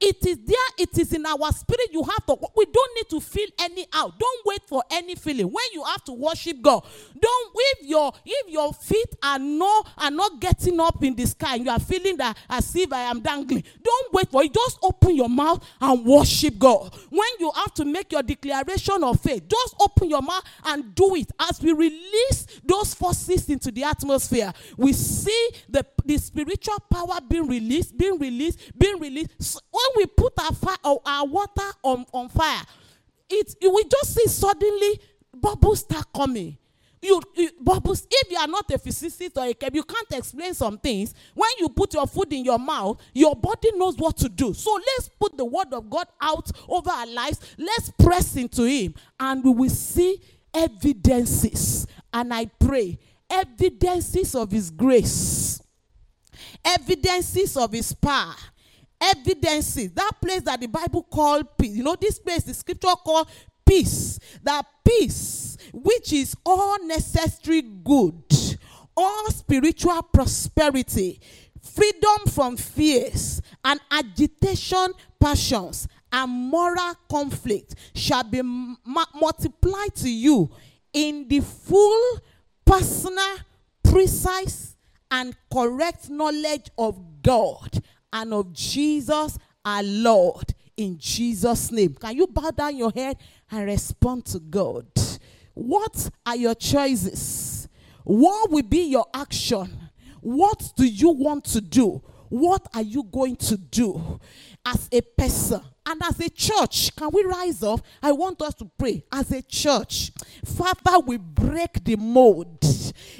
it 0.00 0.26
is 0.26 0.38
there, 0.44 0.56
it 0.78 0.96
is 0.98 1.12
in 1.12 1.26
our 1.26 1.52
spirit. 1.52 1.88
You 1.92 2.02
have 2.02 2.26
to, 2.26 2.36
we 2.56 2.66
to 3.10 3.20
feel 3.20 3.48
any 3.58 3.86
out. 3.92 4.18
Don't 4.18 4.46
wait 4.46 4.62
for 4.66 4.82
any 4.90 5.14
feeling. 5.14 5.46
When 5.46 5.64
you 5.72 5.84
have 5.84 6.04
to 6.04 6.12
worship 6.12 6.62
God, 6.62 6.84
don't 7.18 7.52
if 7.54 7.86
your 7.88 8.12
if 8.24 8.48
your 8.48 8.72
feet 8.72 9.14
are 9.22 9.38
not 9.38 9.88
are 9.98 10.10
not 10.10 10.40
getting 10.40 10.80
up 10.80 11.02
in 11.04 11.14
the 11.14 11.26
sky, 11.26 11.56
and 11.56 11.64
you 11.64 11.70
are 11.70 11.80
feeling 11.80 12.16
that 12.18 12.36
as 12.48 12.74
if 12.74 12.92
I 12.92 13.02
am 13.02 13.20
dangling. 13.20 13.64
Don't 13.82 14.12
wait 14.12 14.30
for 14.30 14.42
it. 14.42 14.54
Just 14.54 14.78
open 14.82 15.14
your 15.16 15.28
mouth 15.28 15.64
and 15.80 16.04
worship 16.04 16.58
God. 16.58 16.94
When 17.10 17.28
you 17.38 17.50
have 17.54 17.74
to 17.74 17.84
make 17.84 18.12
your 18.12 18.22
declaration 18.22 19.02
of 19.04 19.20
faith, 19.20 19.48
just 19.48 19.74
open 19.80 20.08
your 20.10 20.22
mouth 20.22 20.44
and 20.64 20.94
do 20.94 21.14
it. 21.16 21.30
As 21.38 21.60
we 21.60 21.72
release 21.72 22.46
those 22.64 22.94
forces 22.94 23.48
into 23.48 23.70
the 23.70 23.84
atmosphere, 23.84 24.52
we 24.76 24.92
see 24.92 25.50
the, 25.68 25.84
the 26.04 26.18
spiritual 26.18 26.78
power 26.90 27.18
being 27.28 27.46
released, 27.46 27.96
being 27.96 28.18
released, 28.18 28.78
being 28.78 28.98
released. 28.98 29.30
So 29.38 29.60
when 29.70 29.84
we 29.96 30.06
put 30.06 30.32
our, 30.38 30.52
fire, 30.52 30.76
our 30.84 31.26
water 31.26 31.70
on, 31.82 32.06
on 32.12 32.28
fire, 32.28 32.62
it, 33.30 33.54
we 33.62 33.84
just 33.84 34.14
see 34.14 34.26
suddenly 34.26 35.00
bubbles 35.34 35.80
start 35.80 36.06
coming. 36.14 36.56
You, 37.02 37.20
you, 37.34 37.50
bubbles, 37.58 38.06
if 38.10 38.30
you 38.30 38.36
are 38.36 38.46
not 38.46 38.70
a 38.70 38.78
physicist 38.78 39.38
or 39.38 39.46
a 39.46 39.54
chem, 39.54 39.74
you 39.74 39.84
can't 39.84 40.12
explain 40.12 40.52
some 40.52 40.76
things. 40.76 41.14
When 41.34 41.50
you 41.58 41.70
put 41.70 41.94
your 41.94 42.06
food 42.06 42.30
in 42.32 42.44
your 42.44 42.58
mouth, 42.58 43.00
your 43.14 43.34
body 43.34 43.70
knows 43.74 43.96
what 43.96 44.18
to 44.18 44.28
do. 44.28 44.52
So 44.52 44.72
let's 44.74 45.08
put 45.08 45.36
the 45.36 45.44
word 45.46 45.72
of 45.72 45.88
God 45.88 46.08
out 46.20 46.50
over 46.68 46.90
our 46.90 47.06
lives. 47.06 47.40
Let's 47.56 47.90
press 47.98 48.36
into 48.36 48.64
Him, 48.64 48.94
and 49.18 49.42
we 49.42 49.50
will 49.50 49.70
see 49.70 50.20
evidences. 50.52 51.86
And 52.12 52.34
I 52.34 52.46
pray, 52.46 52.98
evidences 53.30 54.34
of 54.34 54.50
His 54.50 54.70
grace, 54.70 55.62
evidences 56.62 57.56
of 57.56 57.72
His 57.72 57.94
power, 57.94 58.34
evidences. 59.00 59.92
That 59.92 60.12
place 60.20 60.42
that 60.42 60.60
the 60.60 60.66
Bible 60.68 61.02
called 61.02 61.56
peace. 61.56 61.76
You 61.76 61.84
know, 61.84 61.96
this 62.00 62.18
place 62.18 62.44
the 62.44 62.54
scripture 62.54 62.88
called 63.04 63.28
peace. 63.64 64.18
That 64.42 64.64
peace, 64.84 65.56
which 65.72 66.12
is 66.12 66.36
all 66.44 66.84
necessary 66.84 67.62
good, 67.62 68.22
all 68.96 69.30
spiritual 69.30 70.02
prosperity, 70.02 71.20
freedom 71.62 72.26
from 72.28 72.56
fears 72.56 73.40
and 73.64 73.80
agitation, 73.90 74.88
passions, 75.18 75.88
and 76.12 76.30
moral 76.30 76.94
conflict 77.08 77.74
shall 77.94 78.24
be 78.24 78.40
m- 78.40 78.76
multiplied 79.14 79.94
to 79.94 80.10
you 80.10 80.50
in 80.92 81.28
the 81.28 81.40
full, 81.40 82.18
personal, 82.64 83.36
precise, 83.82 84.76
and 85.10 85.36
correct 85.52 86.08
knowledge 86.10 86.70
of 86.78 86.98
God 87.22 87.82
and 88.12 88.34
of 88.34 88.52
Jesus 88.52 89.38
our 89.64 89.82
Lord 89.82 90.54
in 90.76 90.98
Jesus' 90.98 91.70
name. 91.70 91.94
Can 91.94 92.16
you 92.16 92.26
bow 92.26 92.50
down 92.50 92.76
your 92.76 92.90
head 92.90 93.16
and 93.50 93.66
respond 93.66 94.24
to 94.26 94.38
God? 94.38 94.86
What 95.54 96.10
are 96.24 96.36
your 96.36 96.54
choices? 96.54 97.68
What 98.04 98.50
will 98.50 98.62
be 98.62 98.84
your 98.84 99.06
action? 99.12 99.90
What 100.20 100.72
do 100.76 100.84
you 100.84 101.10
want 101.10 101.44
to 101.46 101.60
do? 101.60 102.02
What 102.28 102.66
are 102.74 102.82
you 102.82 103.02
going 103.02 103.36
to 103.36 103.56
do 103.56 104.20
as 104.64 104.88
a 104.92 105.00
person? 105.00 105.60
And 105.86 106.00
as 106.02 106.20
a 106.20 106.28
church, 106.28 106.94
can 106.94 107.10
we 107.12 107.24
rise 107.24 107.62
up? 107.62 107.80
I 108.02 108.12
want 108.12 108.40
us 108.42 108.54
to 108.56 108.70
pray 108.78 109.04
as 109.12 109.30
a 109.32 109.42
church. 109.42 110.12
Father, 110.44 110.98
we 111.00 111.16
break 111.16 111.82
the 111.84 111.96
mold 111.96 112.64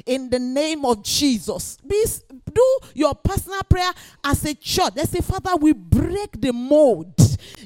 in 0.06 0.30
the 0.30 0.38
name 0.38 0.84
of 0.84 1.02
Jesus. 1.02 1.78
Please 1.86 2.22
do 2.52 2.78
your 2.94 3.14
personal 3.14 3.62
prayer 3.62 3.92
as 4.24 4.44
a 4.44 4.54
church. 4.54 4.92
Let's 4.94 5.10
say, 5.10 5.20
Father, 5.20 5.56
we 5.56 5.72
break 5.72 6.40
the 6.40 6.52
mold 6.52 7.14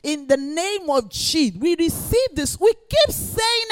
in 0.02 0.26
the 0.26 0.36
name 0.36 0.88
of 0.90 1.10
Jesus. 1.10 1.58
We 1.58 1.74
receive 1.76 2.34
this. 2.34 2.58
We 2.58 2.72
keep 2.72 3.14
saying 3.14 3.63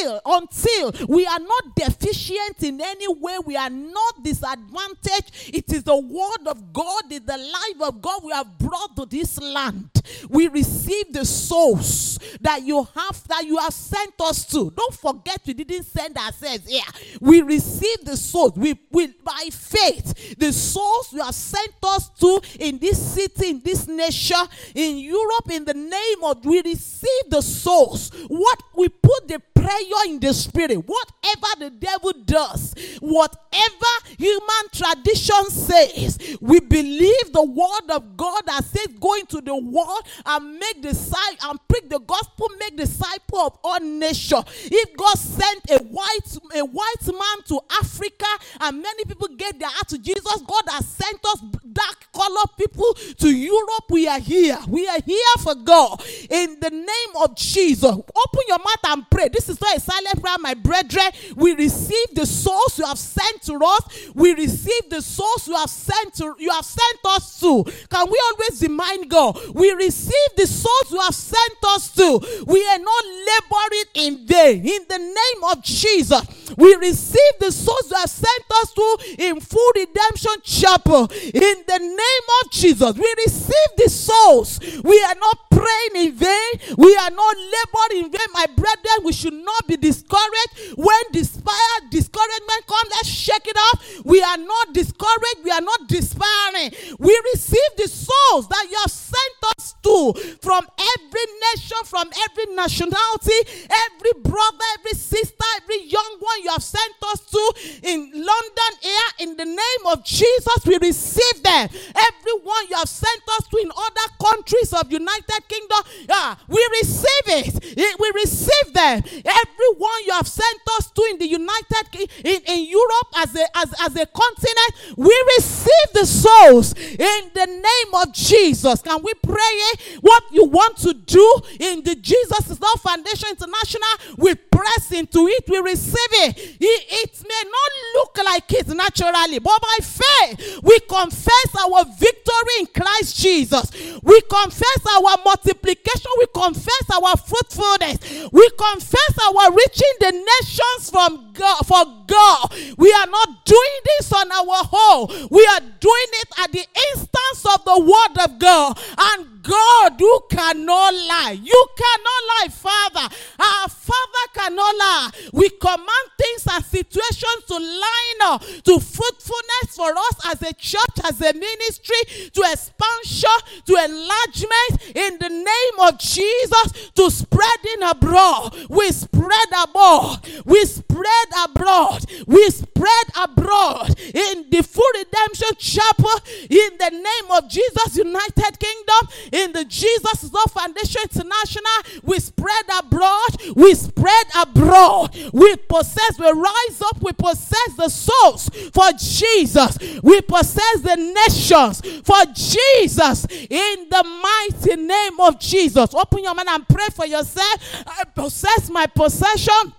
until, 0.00 0.20
until 0.26 1.06
we 1.06 1.26
are 1.26 1.38
not 1.38 1.76
deficient 1.76 2.62
in 2.62 2.80
any 2.80 3.08
way. 3.08 3.38
We 3.44 3.56
are 3.56 3.70
not 3.70 4.22
disadvantaged. 4.22 5.54
It 5.54 5.72
is 5.72 5.84
the 5.84 5.96
word 5.96 6.46
of 6.46 6.72
God, 6.72 7.04
it 7.10 7.22
is 7.22 7.26
the 7.26 7.38
life 7.38 7.88
of 7.88 8.02
God 8.02 8.22
we 8.24 8.32
have 8.32 8.58
brought 8.58 8.96
to 8.96 9.06
this 9.06 9.40
land. 9.40 9.90
We 10.28 10.48
receive 10.48 11.12
the 11.12 11.24
souls 11.24 12.18
that 12.40 12.62
you 12.62 12.86
have, 12.94 13.28
that 13.28 13.44
you 13.46 13.58
have 13.58 13.72
sent 13.72 14.14
us 14.20 14.44
to. 14.46 14.70
Don't 14.76 14.94
forget 14.94 15.40
we 15.46 15.54
didn't 15.54 15.84
send 15.84 16.16
ourselves 16.16 16.68
here. 16.68 16.82
We 17.20 17.42
receive 17.42 18.04
the 18.04 18.16
souls. 18.16 18.52
We, 18.56 18.78
we 18.90 19.08
by 19.24 19.48
faith, 19.50 20.36
the 20.38 20.52
souls 20.52 21.12
you 21.12 21.22
have 21.22 21.34
sent 21.34 21.74
us 21.82 22.08
to 22.20 22.40
in 22.58 22.78
this 22.78 23.00
city, 23.14 23.50
in 23.50 23.62
this 23.64 23.86
nation, 23.86 24.38
in 24.74 24.98
Europe 24.98 25.50
in 25.50 25.64
the 25.64 25.74
name 25.74 26.24
of 26.24 26.44
we 26.44 26.62
receive 26.62 27.30
the 27.30 27.40
souls. 27.40 28.10
What 28.28 28.62
we 28.74 28.88
put 28.88 29.28
the 29.28 29.40
prayer 29.62 30.04
in 30.06 30.20
the 30.20 30.32
spirit, 30.32 30.76
whatever 30.76 31.46
the 31.58 31.70
devil 31.70 32.12
does, 32.24 32.74
whatever 33.00 33.92
human 34.18 34.64
tradition 34.72 35.50
says, 35.50 36.18
we 36.40 36.60
believe 36.60 37.32
the 37.32 37.44
word 37.44 37.90
of 37.94 38.16
God 38.16 38.42
that 38.46 38.64
says 38.64 38.88
go 38.98 39.14
into 39.14 39.40
the 39.40 39.56
world 39.56 40.02
and 40.26 40.58
make 40.58 40.82
disciples 40.82 41.38
and 41.42 41.58
preach 41.68 41.88
the 41.88 41.98
gospel, 42.00 42.48
make 42.58 42.76
disciple 42.76 43.38
of 43.38 43.58
all 43.62 43.80
nations. 43.80 44.44
If 44.64 44.96
God 44.96 45.18
sent 45.18 45.70
a 45.70 45.78
white 45.84 46.38
a 46.56 46.64
white 46.64 47.06
man 47.06 47.44
to 47.48 47.60
Africa 47.80 48.26
and 48.60 48.82
many 48.82 49.04
people 49.04 49.28
get 49.36 49.58
their 49.58 49.68
heart 49.68 49.88
to 49.88 49.98
Jesus, 49.98 50.42
God 50.46 50.64
has 50.68 50.86
sent 50.86 51.18
us 51.24 51.40
dark 51.72 52.12
color 52.12 52.44
people 52.58 52.94
to 53.18 53.30
Europe. 53.30 53.84
We 53.90 54.08
are 54.08 54.20
here. 54.20 54.58
We 54.68 54.88
are 54.88 55.00
here 55.04 55.34
for 55.40 55.54
God 55.54 56.02
in 56.28 56.58
the 56.60 56.70
name 56.70 57.22
of 57.22 57.36
Jesus. 57.36 57.84
Open 57.90 58.42
your 58.48 58.58
mouth 58.58 58.84
and 58.86 59.10
pray. 59.10 59.28
This 59.28 59.48
is 59.50 59.60
not 59.60 59.76
a 59.76 59.80
silent 59.80 60.20
prayer, 60.20 60.36
my 60.40 60.54
brethren. 60.54 61.10
We 61.36 61.54
receive 61.54 62.14
the 62.14 62.26
souls 62.26 62.78
you 62.78 62.86
have 62.86 62.98
sent 62.98 63.42
to 63.42 63.58
us. 63.62 64.10
We 64.14 64.34
receive 64.34 64.88
the 64.88 65.02
souls 65.02 65.46
you 65.46 65.56
have 65.56 65.70
sent 65.70 66.14
to 66.14 66.34
you 66.38 66.50
have 66.50 66.64
sent 66.64 66.98
us 67.04 67.40
to. 67.40 67.64
Can 67.90 68.10
we 68.10 68.20
always 68.30 68.62
remind 68.62 69.10
God? 69.10 69.38
We 69.54 69.72
receive 69.72 70.30
the 70.36 70.46
souls 70.46 70.90
you 70.90 71.00
have 71.00 71.14
sent 71.14 71.56
us 71.66 71.92
to. 71.94 72.44
We 72.46 72.66
are 72.66 72.78
not 72.78 73.04
laboring 73.04 73.90
in 73.94 74.26
vain. 74.26 74.66
In 74.66 74.86
the 74.88 74.98
name 74.98 75.44
of 75.50 75.62
Jesus, 75.62 76.22
we 76.56 76.74
receive 76.76 77.32
the 77.38 77.52
souls 77.52 77.90
you 77.90 77.96
have 77.96 78.10
sent 78.10 78.44
us 78.62 78.72
to 78.72 78.98
in 79.18 79.40
full 79.40 79.72
redemption 79.74 80.32
chapel. 80.42 81.10
In 81.34 81.56
the 81.66 81.78
name 81.78 82.26
of 82.44 82.52
Jesus, 82.52 82.96
we 82.96 83.14
receive 83.24 83.70
the 83.76 83.88
souls. 83.88 84.60
We 84.82 85.02
are 85.02 85.14
not 85.14 85.50
praying 85.50 86.06
in 86.06 86.12
vain. 86.12 86.76
We 86.76 86.96
are 86.96 87.10
not 87.10 87.36
laboring 87.36 88.04
in 88.06 88.10
vain, 88.10 88.28
my 88.32 88.46
brethren. 88.46 89.04
We 89.04 89.12
should 89.12 89.34
not 89.44 89.66
be 89.66 89.76
discouraged 89.76 90.76
when 90.76 91.02
despair, 91.12 91.72
discouragement 91.90 92.66
comes. 92.66 92.90
Let's 92.90 93.08
shake 93.08 93.46
it 93.46 93.56
off. 93.56 94.04
We 94.04 94.22
are 94.22 94.36
not 94.36 94.72
discouraged. 94.72 95.44
We 95.44 95.50
are 95.50 95.60
not 95.60 95.88
despairing. 95.88 96.72
We 96.98 97.20
receive 97.32 97.70
the 97.76 97.88
souls 97.88 98.48
that 98.48 98.66
you 98.70 98.76
have 98.80 98.90
sent 98.90 99.36
us 99.56 99.74
to 99.82 100.12
from 100.40 100.66
every 100.96 101.26
nation, 101.54 101.78
from 101.84 102.10
every 102.28 102.54
nationality, 102.54 103.66
every 103.70 104.12
brother, 104.22 104.64
every 104.78 104.98
sister, 104.98 105.44
every 105.62 105.84
young 105.86 106.16
one 106.20 106.42
you 106.42 106.50
have 106.50 106.62
sent 106.62 106.94
us 107.12 107.20
to 107.30 107.52
in 107.82 108.10
London 108.12 108.72
here. 108.80 109.08
In 109.20 109.36
the 109.36 109.44
name 109.44 109.82
of 109.86 110.04
Jesus, 110.04 110.66
we 110.66 110.78
receive 110.78 111.42
them. 111.42 111.68
Everyone 111.94 112.64
you 112.68 112.76
have 112.76 112.88
sent 112.88 113.22
us 113.38 113.48
to 113.48 113.56
in 113.58 113.70
other 113.70 114.30
countries 114.30 114.72
of 114.72 114.90
United 114.92 115.48
Kingdom, 115.48 115.80
yeah, 116.08 116.36
we 116.48 116.66
receive 116.80 117.26
it. 117.26 117.98
We 117.98 118.12
receive 118.14 118.74
them. 118.74 119.02
Everyone 119.30 120.00
you 120.06 120.12
have 120.12 120.28
sent 120.28 120.60
us 120.78 120.90
to 120.90 121.02
in 121.10 121.18
the 121.18 121.28
United 121.28 122.10
in, 122.24 122.40
in 122.46 122.66
Europe 122.68 123.08
as 123.16 123.34
a 123.36 123.44
as, 123.56 123.74
as 123.80 123.96
a 123.96 124.06
continent, 124.06 124.96
we 124.96 125.14
receive 125.36 125.88
the 125.94 126.06
souls 126.06 126.74
in 126.74 127.30
the 127.34 127.46
name 127.46 127.94
of 128.02 128.12
Jesus. 128.12 128.82
Can 128.82 129.02
we 129.02 129.12
pray 129.22 129.34
eh? 129.36 129.98
what 130.00 130.24
you 130.30 130.44
want 130.44 130.76
to 130.78 130.94
do 130.94 131.40
in 131.58 131.82
the 131.82 131.94
Jesus 131.96 132.50
is 132.50 132.60
Love 132.60 132.80
Foundation 132.80 133.28
International? 133.30 134.16
We 134.16 134.34
press 134.34 134.92
into 134.92 135.26
it, 135.28 135.44
we 135.48 135.58
receive 135.58 136.12
it. 136.24 136.38
it. 136.38 136.84
It 136.90 137.22
may 137.22 137.50
not 137.50 137.70
look 137.94 138.24
like 138.24 138.52
it 138.52 138.68
naturally, 138.68 139.38
but 139.38 139.60
by 139.60 139.78
faith, 139.80 140.60
we 140.62 140.78
confess 140.80 141.56
our 141.58 141.84
victory 141.84 142.54
in 142.60 142.66
Christ 142.66 143.20
Jesus. 143.20 143.70
We 144.02 144.20
confess 144.22 144.80
our 144.94 145.16
multiplication, 145.24 146.10
we 146.18 146.26
confess 146.34 146.84
our 146.92 147.16
fruitfulness, 147.16 148.30
we 148.32 148.48
confess 148.58 149.12
our 149.26 149.52
reaching 149.52 149.94
the 150.00 150.12
nations 150.12 150.90
from 150.90 151.32
God 151.32 151.66
for 151.66 151.84
God. 152.06 152.54
We 152.76 152.92
are 152.92 153.06
not 153.06 153.44
doing 153.44 153.80
this 153.84 154.12
on 154.12 154.30
our 154.32 154.68
own. 154.72 155.28
We 155.30 155.46
are 155.46 155.60
doing 155.60 156.10
it 156.22 156.28
at 156.38 156.52
the 156.52 156.66
instance 156.92 157.46
of 157.54 157.64
the 157.64 157.80
word 157.80 158.24
of 158.24 158.38
God. 158.38 158.78
And 158.98 159.42
God, 159.42 160.00
you 160.00 160.20
cannot 160.30 160.94
lie. 160.94 161.38
You 161.42 161.66
cannot 161.76 162.22
lie, 162.30 162.48
Father. 162.50 163.14
Our 163.38 163.68
Father 163.68 164.26
cannot 164.34 164.76
lie. 164.76 165.10
We 165.32 165.48
command 165.50 166.06
things 166.18 166.46
and 166.50 166.64
situations 166.64 167.44
to 167.48 167.54
line 167.54 168.20
up 168.22 168.42
to 168.42 168.80
fruitfulness 168.80 169.76
for 169.76 169.90
us 169.96 170.32
as 170.32 170.42
a 170.42 170.52
church, 170.54 170.96
as 171.04 171.20
a 171.20 171.32
ministry, 171.32 172.30
to 172.32 172.42
expansion, 172.52 173.30
to 173.66 173.74
enlargement 173.76 174.96
in 174.96 175.18
the 175.18 175.28
name 175.28 175.88
of 175.88 175.98
Jesus, 175.98 176.90
to 176.94 177.10
spreading 177.10 177.82
abroad. 177.88 178.54
We 178.70 178.92
spread 178.92 179.48
abroad. 179.64 180.20
We 180.44 180.64
spread 180.90 181.50
abroad. 181.50 182.04
We 182.26 182.50
spread 182.50 183.06
abroad 183.16 183.98
in 183.98 184.50
the 184.50 184.62
full 184.62 184.90
redemption 184.94 185.48
chapel 185.58 186.10
in 186.48 186.70
the 186.78 186.90
name 186.90 187.30
of 187.30 187.48
Jesus 187.48 187.96
United 187.96 188.58
Kingdom 188.58 189.08
in 189.32 189.52
the 189.52 189.64
Jesus 189.64 190.32
Love 190.32 190.52
Foundation 190.52 191.02
International. 191.02 192.00
We 192.02 192.18
spread 192.18 192.64
abroad. 192.78 193.54
We 193.54 193.74
spread 193.74 194.26
abroad. 194.36 195.16
We 195.32 195.56
possess 195.56 196.18
we 196.18 196.30
rise 196.30 196.82
up. 196.82 197.02
We 197.02 197.12
possess 197.12 197.74
the 197.76 197.88
souls 197.88 198.48
for 198.72 198.90
Jesus. 198.98 199.78
We 200.02 200.20
possess 200.20 200.80
the 200.80 200.96
nations 200.96 201.80
for 202.02 202.24
Jesus. 202.34 203.26
In 203.26 203.88
the 203.90 204.04
mighty 204.22 204.76
name 204.76 205.20
of 205.20 205.38
Jesus. 205.38 205.94
Open 205.94 206.24
your 206.24 206.34
mind 206.34 206.48
and 206.48 206.68
pray 206.68 206.88
for 206.94 207.06
yourself. 207.06 207.84
I 207.86 208.04
possess 208.14 208.70
my 208.70 208.86
possession 208.86 209.72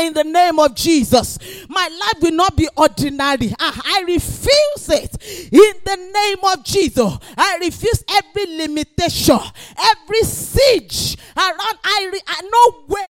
in 0.00 0.12
the 0.12 0.24
name 0.24 0.58
of 0.58 0.74
Jesus. 0.74 1.38
My 1.68 1.88
life 1.88 2.22
will 2.22 2.32
not 2.32 2.56
be 2.56 2.68
ordinary. 2.76 3.54
Ah, 3.58 3.80
I 3.84 4.02
refuse 4.06 4.88
it 4.88 5.52
in 5.52 5.72
the 5.84 5.96
name 6.12 6.38
of 6.52 6.64
Jesus. 6.64 7.18
I 7.36 7.58
refuse 7.60 8.04
every 8.10 8.56
limitation, 8.56 9.38
every 9.78 10.22
siege 10.22 11.16
around. 11.36 11.78
I, 11.84 12.10
re- 12.12 12.20
I 12.26 12.42
no 12.42 12.84
way 12.88 13.06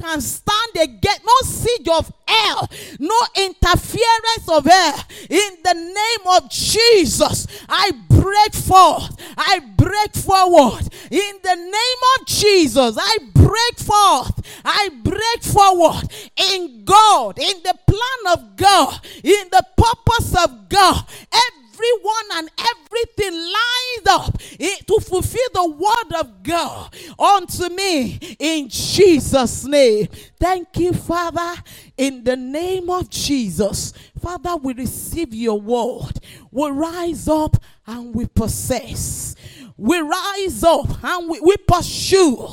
can 0.00 0.20
stand 0.20 0.76
against 0.80 1.20
no 1.24 1.32
siege 1.42 1.88
of 1.88 2.12
hell, 2.26 2.68
no 2.98 3.20
interference 3.36 4.48
of 4.48 4.64
hell. 4.64 5.04
In 5.28 5.50
the 5.62 5.74
name 5.74 6.36
of 6.36 6.50
Jesus, 6.50 7.46
I 7.68 7.90
break 8.20 8.54
forth. 8.54 9.16
I 9.36 9.60
break 9.76 10.14
forward. 10.14 10.88
In 11.10 11.34
the 11.42 11.56
name 11.56 12.02
of 12.18 12.26
Jesus, 12.26 12.96
I 12.98 13.18
break 13.34 13.78
forth. 13.78 14.40
I 14.64 14.90
break 15.02 15.42
forward 15.42 16.08
in 16.36 16.84
God, 16.84 17.38
in 17.38 17.62
the 17.62 17.74
plan 17.86 18.38
of 18.38 18.56
God, 18.56 19.00
in 19.24 19.48
the 19.50 19.64
purpose 19.76 20.34
of 20.44 20.68
God. 20.68 21.04
Everyone 21.32 22.28
and 22.34 22.50
everything 22.58 23.32
lined 23.32 24.08
up 24.08 24.38
to 24.38 25.00
fulfill 25.00 25.48
the 25.54 25.70
word 25.70 26.20
of 26.20 26.42
God 26.42 26.94
unto 27.18 27.68
me 27.70 28.18
in 28.38 28.68
Jesus' 28.68 29.64
name. 29.64 30.08
Thank 30.38 30.76
you, 30.76 30.92
Father, 30.92 31.54
in 31.96 32.22
the 32.24 32.36
name 32.36 32.90
of 32.90 33.08
Jesus. 33.08 33.94
Father, 34.20 34.56
we 34.56 34.74
receive 34.74 35.34
your 35.34 35.60
word. 35.60 36.20
We 36.50 36.70
rise 36.70 37.26
up 37.26 37.56
and 37.86 38.14
we 38.14 38.26
possess. 38.26 39.34
We 39.76 39.98
rise 39.98 40.62
up 40.62 41.02
and 41.02 41.30
we, 41.30 41.40
we 41.40 41.56
pursue. 41.56 42.48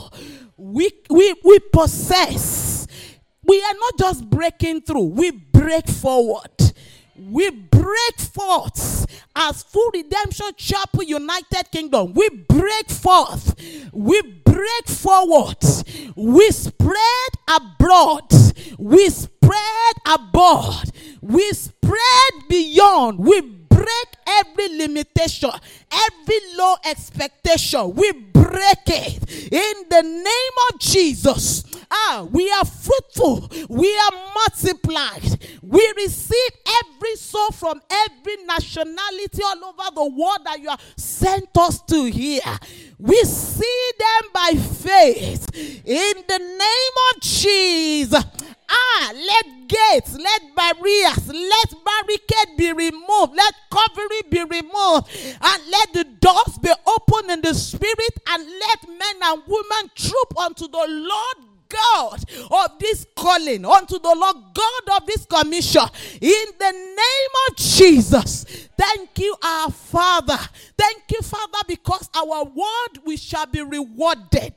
We, 0.55 0.91
we, 1.09 1.35
we 1.43 1.59
possess. 1.59 2.87
We 3.43 3.61
are 3.61 3.73
not 3.73 3.97
just 3.99 4.29
breaking 4.29 4.81
through, 4.81 5.05
we 5.05 5.31
break 5.31 5.87
forward 5.87 6.51
we 7.19 7.49
break 7.49 8.19
forth 8.19 9.05
as 9.35 9.63
full 9.63 9.89
redemption 9.93 10.45
chapel 10.55 11.03
united 11.03 11.63
kingdom 11.71 12.13
we 12.13 12.29
break 12.29 12.89
forth 12.89 13.55
we 13.91 14.21
break 14.21 14.87
forward 14.87 15.57
we 16.15 16.49
spread 16.51 17.29
abroad 17.49 18.31
we 18.77 19.09
spread 19.09 19.95
abroad 20.05 20.89
we 21.21 21.49
spread 21.51 22.47
beyond. 22.49 23.19
We 23.19 23.41
break 23.41 24.07
every 24.27 24.77
limitation 24.77 25.51
every 25.91 26.39
low 26.57 26.75
expectation. 26.85 27.93
We 27.95 28.11
break 28.11 28.87
it. 28.87 29.51
In 29.51 29.89
the 29.89 30.01
name 30.03 30.55
of 30.73 30.79
jesus. 30.79 31.63
Ah 31.89 32.27
we 32.31 32.49
are 32.51 32.65
fruitful. 32.65 33.49
We 33.69 33.97
are 33.97 34.11
multiplied. 34.35 35.45
We 35.61 35.93
receive 35.97 36.51
every 36.83 37.15
soul 37.15 37.51
from 37.51 37.81
every 37.89 38.43
nationality 38.43 39.41
all 39.43 39.65
over 39.65 39.95
the 39.95 40.05
world 40.05 40.39
that 40.45 40.59
you 40.59 40.69
have 40.69 40.81
sent 40.97 41.55
us 41.57 41.81
to 41.83 42.05
here. 42.05 42.41
We 42.99 43.17
see 43.23 43.91
them 43.99 44.31
by 44.33 44.51
faith. 44.59 45.49
In 45.55 46.13
the 46.27 46.39
name 46.39 46.95
of 47.15 47.21
jesus 47.21 48.23
Ah, 48.69 49.13
let 49.13 49.67
gates, 49.67 50.17
let 50.17 50.55
barriers, 50.55 51.27
let 51.27 51.73
barricade 51.85 52.57
be 52.57 52.73
removed, 52.73 53.33
let 53.35 53.53
covering 53.69 54.29
be 54.29 54.43
removed, 54.43 55.07
and 55.41 55.63
let 55.69 55.93
the 55.93 56.03
doors 56.19 56.57
be 56.61 56.71
opened 56.85 57.31
in 57.31 57.41
the 57.41 57.53
spirit, 57.53 58.19
and 58.29 58.43
let 58.45 58.89
men 58.89 59.15
and 59.23 59.41
women 59.47 59.91
troop 59.95 60.37
unto 60.37 60.67
the 60.67 60.85
Lord 60.87 61.47
God 61.69 62.23
of 62.51 62.79
this 62.79 63.05
calling, 63.15 63.65
unto 63.65 63.99
the 63.99 64.15
Lord 64.15 64.35
God 64.53 65.01
of 65.01 65.07
this 65.07 65.25
commission. 65.25 65.83
In 66.21 66.45
the 66.59 66.71
name 66.71 67.49
of 67.49 67.55
Jesus. 67.57 68.45
Thank 68.77 69.19
you, 69.19 69.35
our 69.43 69.71
Father. 69.71 70.37
Thank 70.77 71.03
you, 71.11 71.21
Father, 71.21 71.59
because 71.67 72.09
our 72.15 72.45
word 72.45 73.03
we 73.05 73.17
shall 73.17 73.45
be 73.47 73.61
rewarded. 73.61 74.55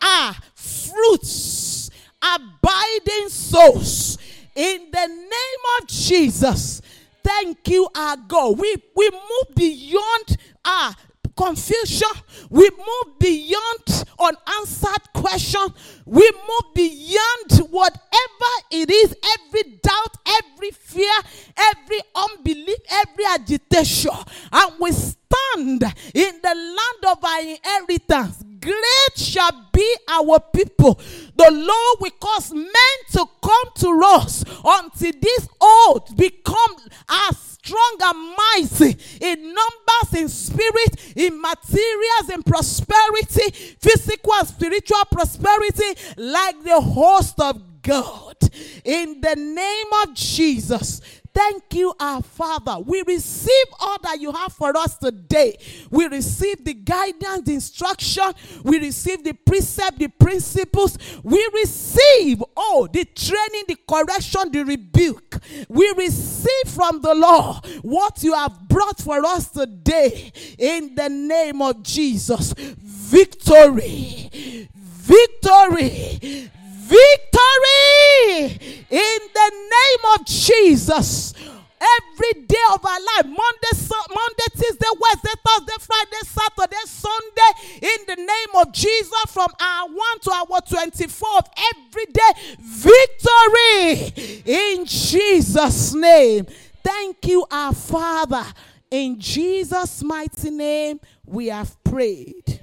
Ah, 0.00 0.38
fruits, 0.54 1.90
abiding 2.22 3.28
souls. 3.28 4.18
In 4.54 4.90
the 4.90 5.06
name 5.06 5.80
of 5.80 5.86
Jesus. 5.86 6.82
Thank 7.22 7.68
you, 7.68 7.88
our 7.94 8.16
God. 8.16 8.58
We 8.58 8.74
we 8.96 9.10
move 9.10 9.54
beyond 9.54 10.36
our 10.64 10.94
confusion. 11.36 12.08
We 12.50 12.68
move 12.70 13.18
beyond 13.18 14.04
unanswered 14.18 15.12
question. 15.14 15.66
We 16.04 16.30
move 16.48 16.74
beyond 16.74 17.70
whatever 17.70 18.52
it 18.70 18.90
is, 18.90 19.14
every 19.38 19.78
doubt, 19.82 20.16
every 20.26 20.70
fear, 20.70 21.12
every 21.56 22.00
unbelief, 22.14 22.78
every 22.90 23.24
agitation. 23.26 24.10
And 24.52 24.72
we 24.80 24.90
stand 24.92 25.84
in 26.14 26.40
the 26.42 26.54
land 26.54 27.16
of 27.16 27.24
our 27.24 27.40
inheritance. 27.40 28.44
Great 28.60 29.16
shall 29.16 29.68
be 29.72 29.96
our 30.08 30.40
people. 30.40 30.94
The 31.36 31.50
Lord 31.50 31.98
will 32.00 32.18
cause 32.20 32.52
men 32.52 32.96
to 33.12 33.26
come 33.42 33.72
to 33.76 34.02
us 34.04 34.44
until 34.64 35.12
this 35.20 35.48
oath 35.60 36.16
become 36.16 36.76
as 37.08 37.36
strong 37.62 37.96
and 38.00 38.36
mighty 38.36 38.96
in 39.20 39.42
numbers, 39.42 40.14
in 40.20 40.28
spirit, 40.28 41.16
in 41.16 41.40
materials, 41.40 42.30
in 42.32 42.42
prosperity, 42.42 43.50
physical 43.78 44.44
spiritual 44.44 45.04
prosperity, 45.10 46.00
like 46.16 46.62
the 46.62 46.80
host 46.80 47.38
of 47.40 47.82
God. 47.82 48.36
In 48.84 49.20
the 49.20 49.36
name 49.36 49.86
of 50.02 50.14
Jesus. 50.14 51.00
Thank 51.38 51.72
you, 51.74 51.94
our 52.00 52.20
Father. 52.20 52.80
We 52.80 53.04
receive 53.06 53.66
all 53.78 53.96
that 54.02 54.20
you 54.20 54.32
have 54.32 54.52
for 54.52 54.76
us 54.76 54.98
today. 54.98 55.56
We 55.88 56.08
receive 56.08 56.64
the 56.64 56.74
guidance, 56.74 57.42
the 57.44 57.54
instruction. 57.54 58.24
We 58.64 58.80
receive 58.80 59.22
the 59.22 59.34
precept, 59.34 60.00
the 60.00 60.08
principles. 60.08 60.98
We 61.22 61.48
receive, 61.54 62.42
oh, 62.56 62.88
the 62.92 63.04
training, 63.04 63.66
the 63.68 63.76
correction, 63.88 64.50
the 64.50 64.64
rebuke. 64.64 65.38
We 65.68 65.94
receive 65.96 66.72
from 66.74 67.02
the 67.02 67.14
Lord 67.14 67.64
what 67.82 68.20
you 68.24 68.34
have 68.34 68.68
brought 68.68 68.98
for 68.98 69.24
us 69.24 69.48
today 69.48 70.32
in 70.58 70.96
the 70.96 71.08
name 71.08 71.62
of 71.62 71.84
Jesus. 71.84 72.52
Victory. 72.52 74.28
Victory 74.74 76.50
victory 76.88 78.58
in 78.90 79.18
the 79.34 79.50
name 79.52 80.04
of 80.14 80.26
Jesus. 80.26 81.34
Every 81.80 82.42
day 82.42 82.56
of 82.72 82.84
our 82.84 82.98
life, 82.98 83.26
Monday, 83.26 83.94
Monday, 84.10 84.48
Tuesday, 84.56 84.88
Wednesday, 85.00 85.36
Thursday, 85.46 85.78
Friday, 85.78 86.22
Saturday, 86.24 86.84
Sunday, 86.86 87.52
in 87.82 88.04
the 88.08 88.16
name 88.16 88.66
of 88.66 88.72
Jesus, 88.72 89.12
from 89.28 89.48
our 89.60 89.86
1 89.88 89.96
to 90.22 90.32
our 90.32 90.60
24th, 90.62 91.48
every 91.74 92.06
day, 92.06 92.32
victory 92.60 94.42
in 94.44 94.84
Jesus' 94.86 95.94
name. 95.94 96.46
Thank 96.82 97.28
you, 97.28 97.46
our 97.48 97.74
Father. 97.74 98.44
In 98.90 99.20
Jesus' 99.20 100.02
mighty 100.02 100.50
name, 100.50 100.98
we 101.26 101.46
have 101.46 101.82
prayed. 101.84 102.60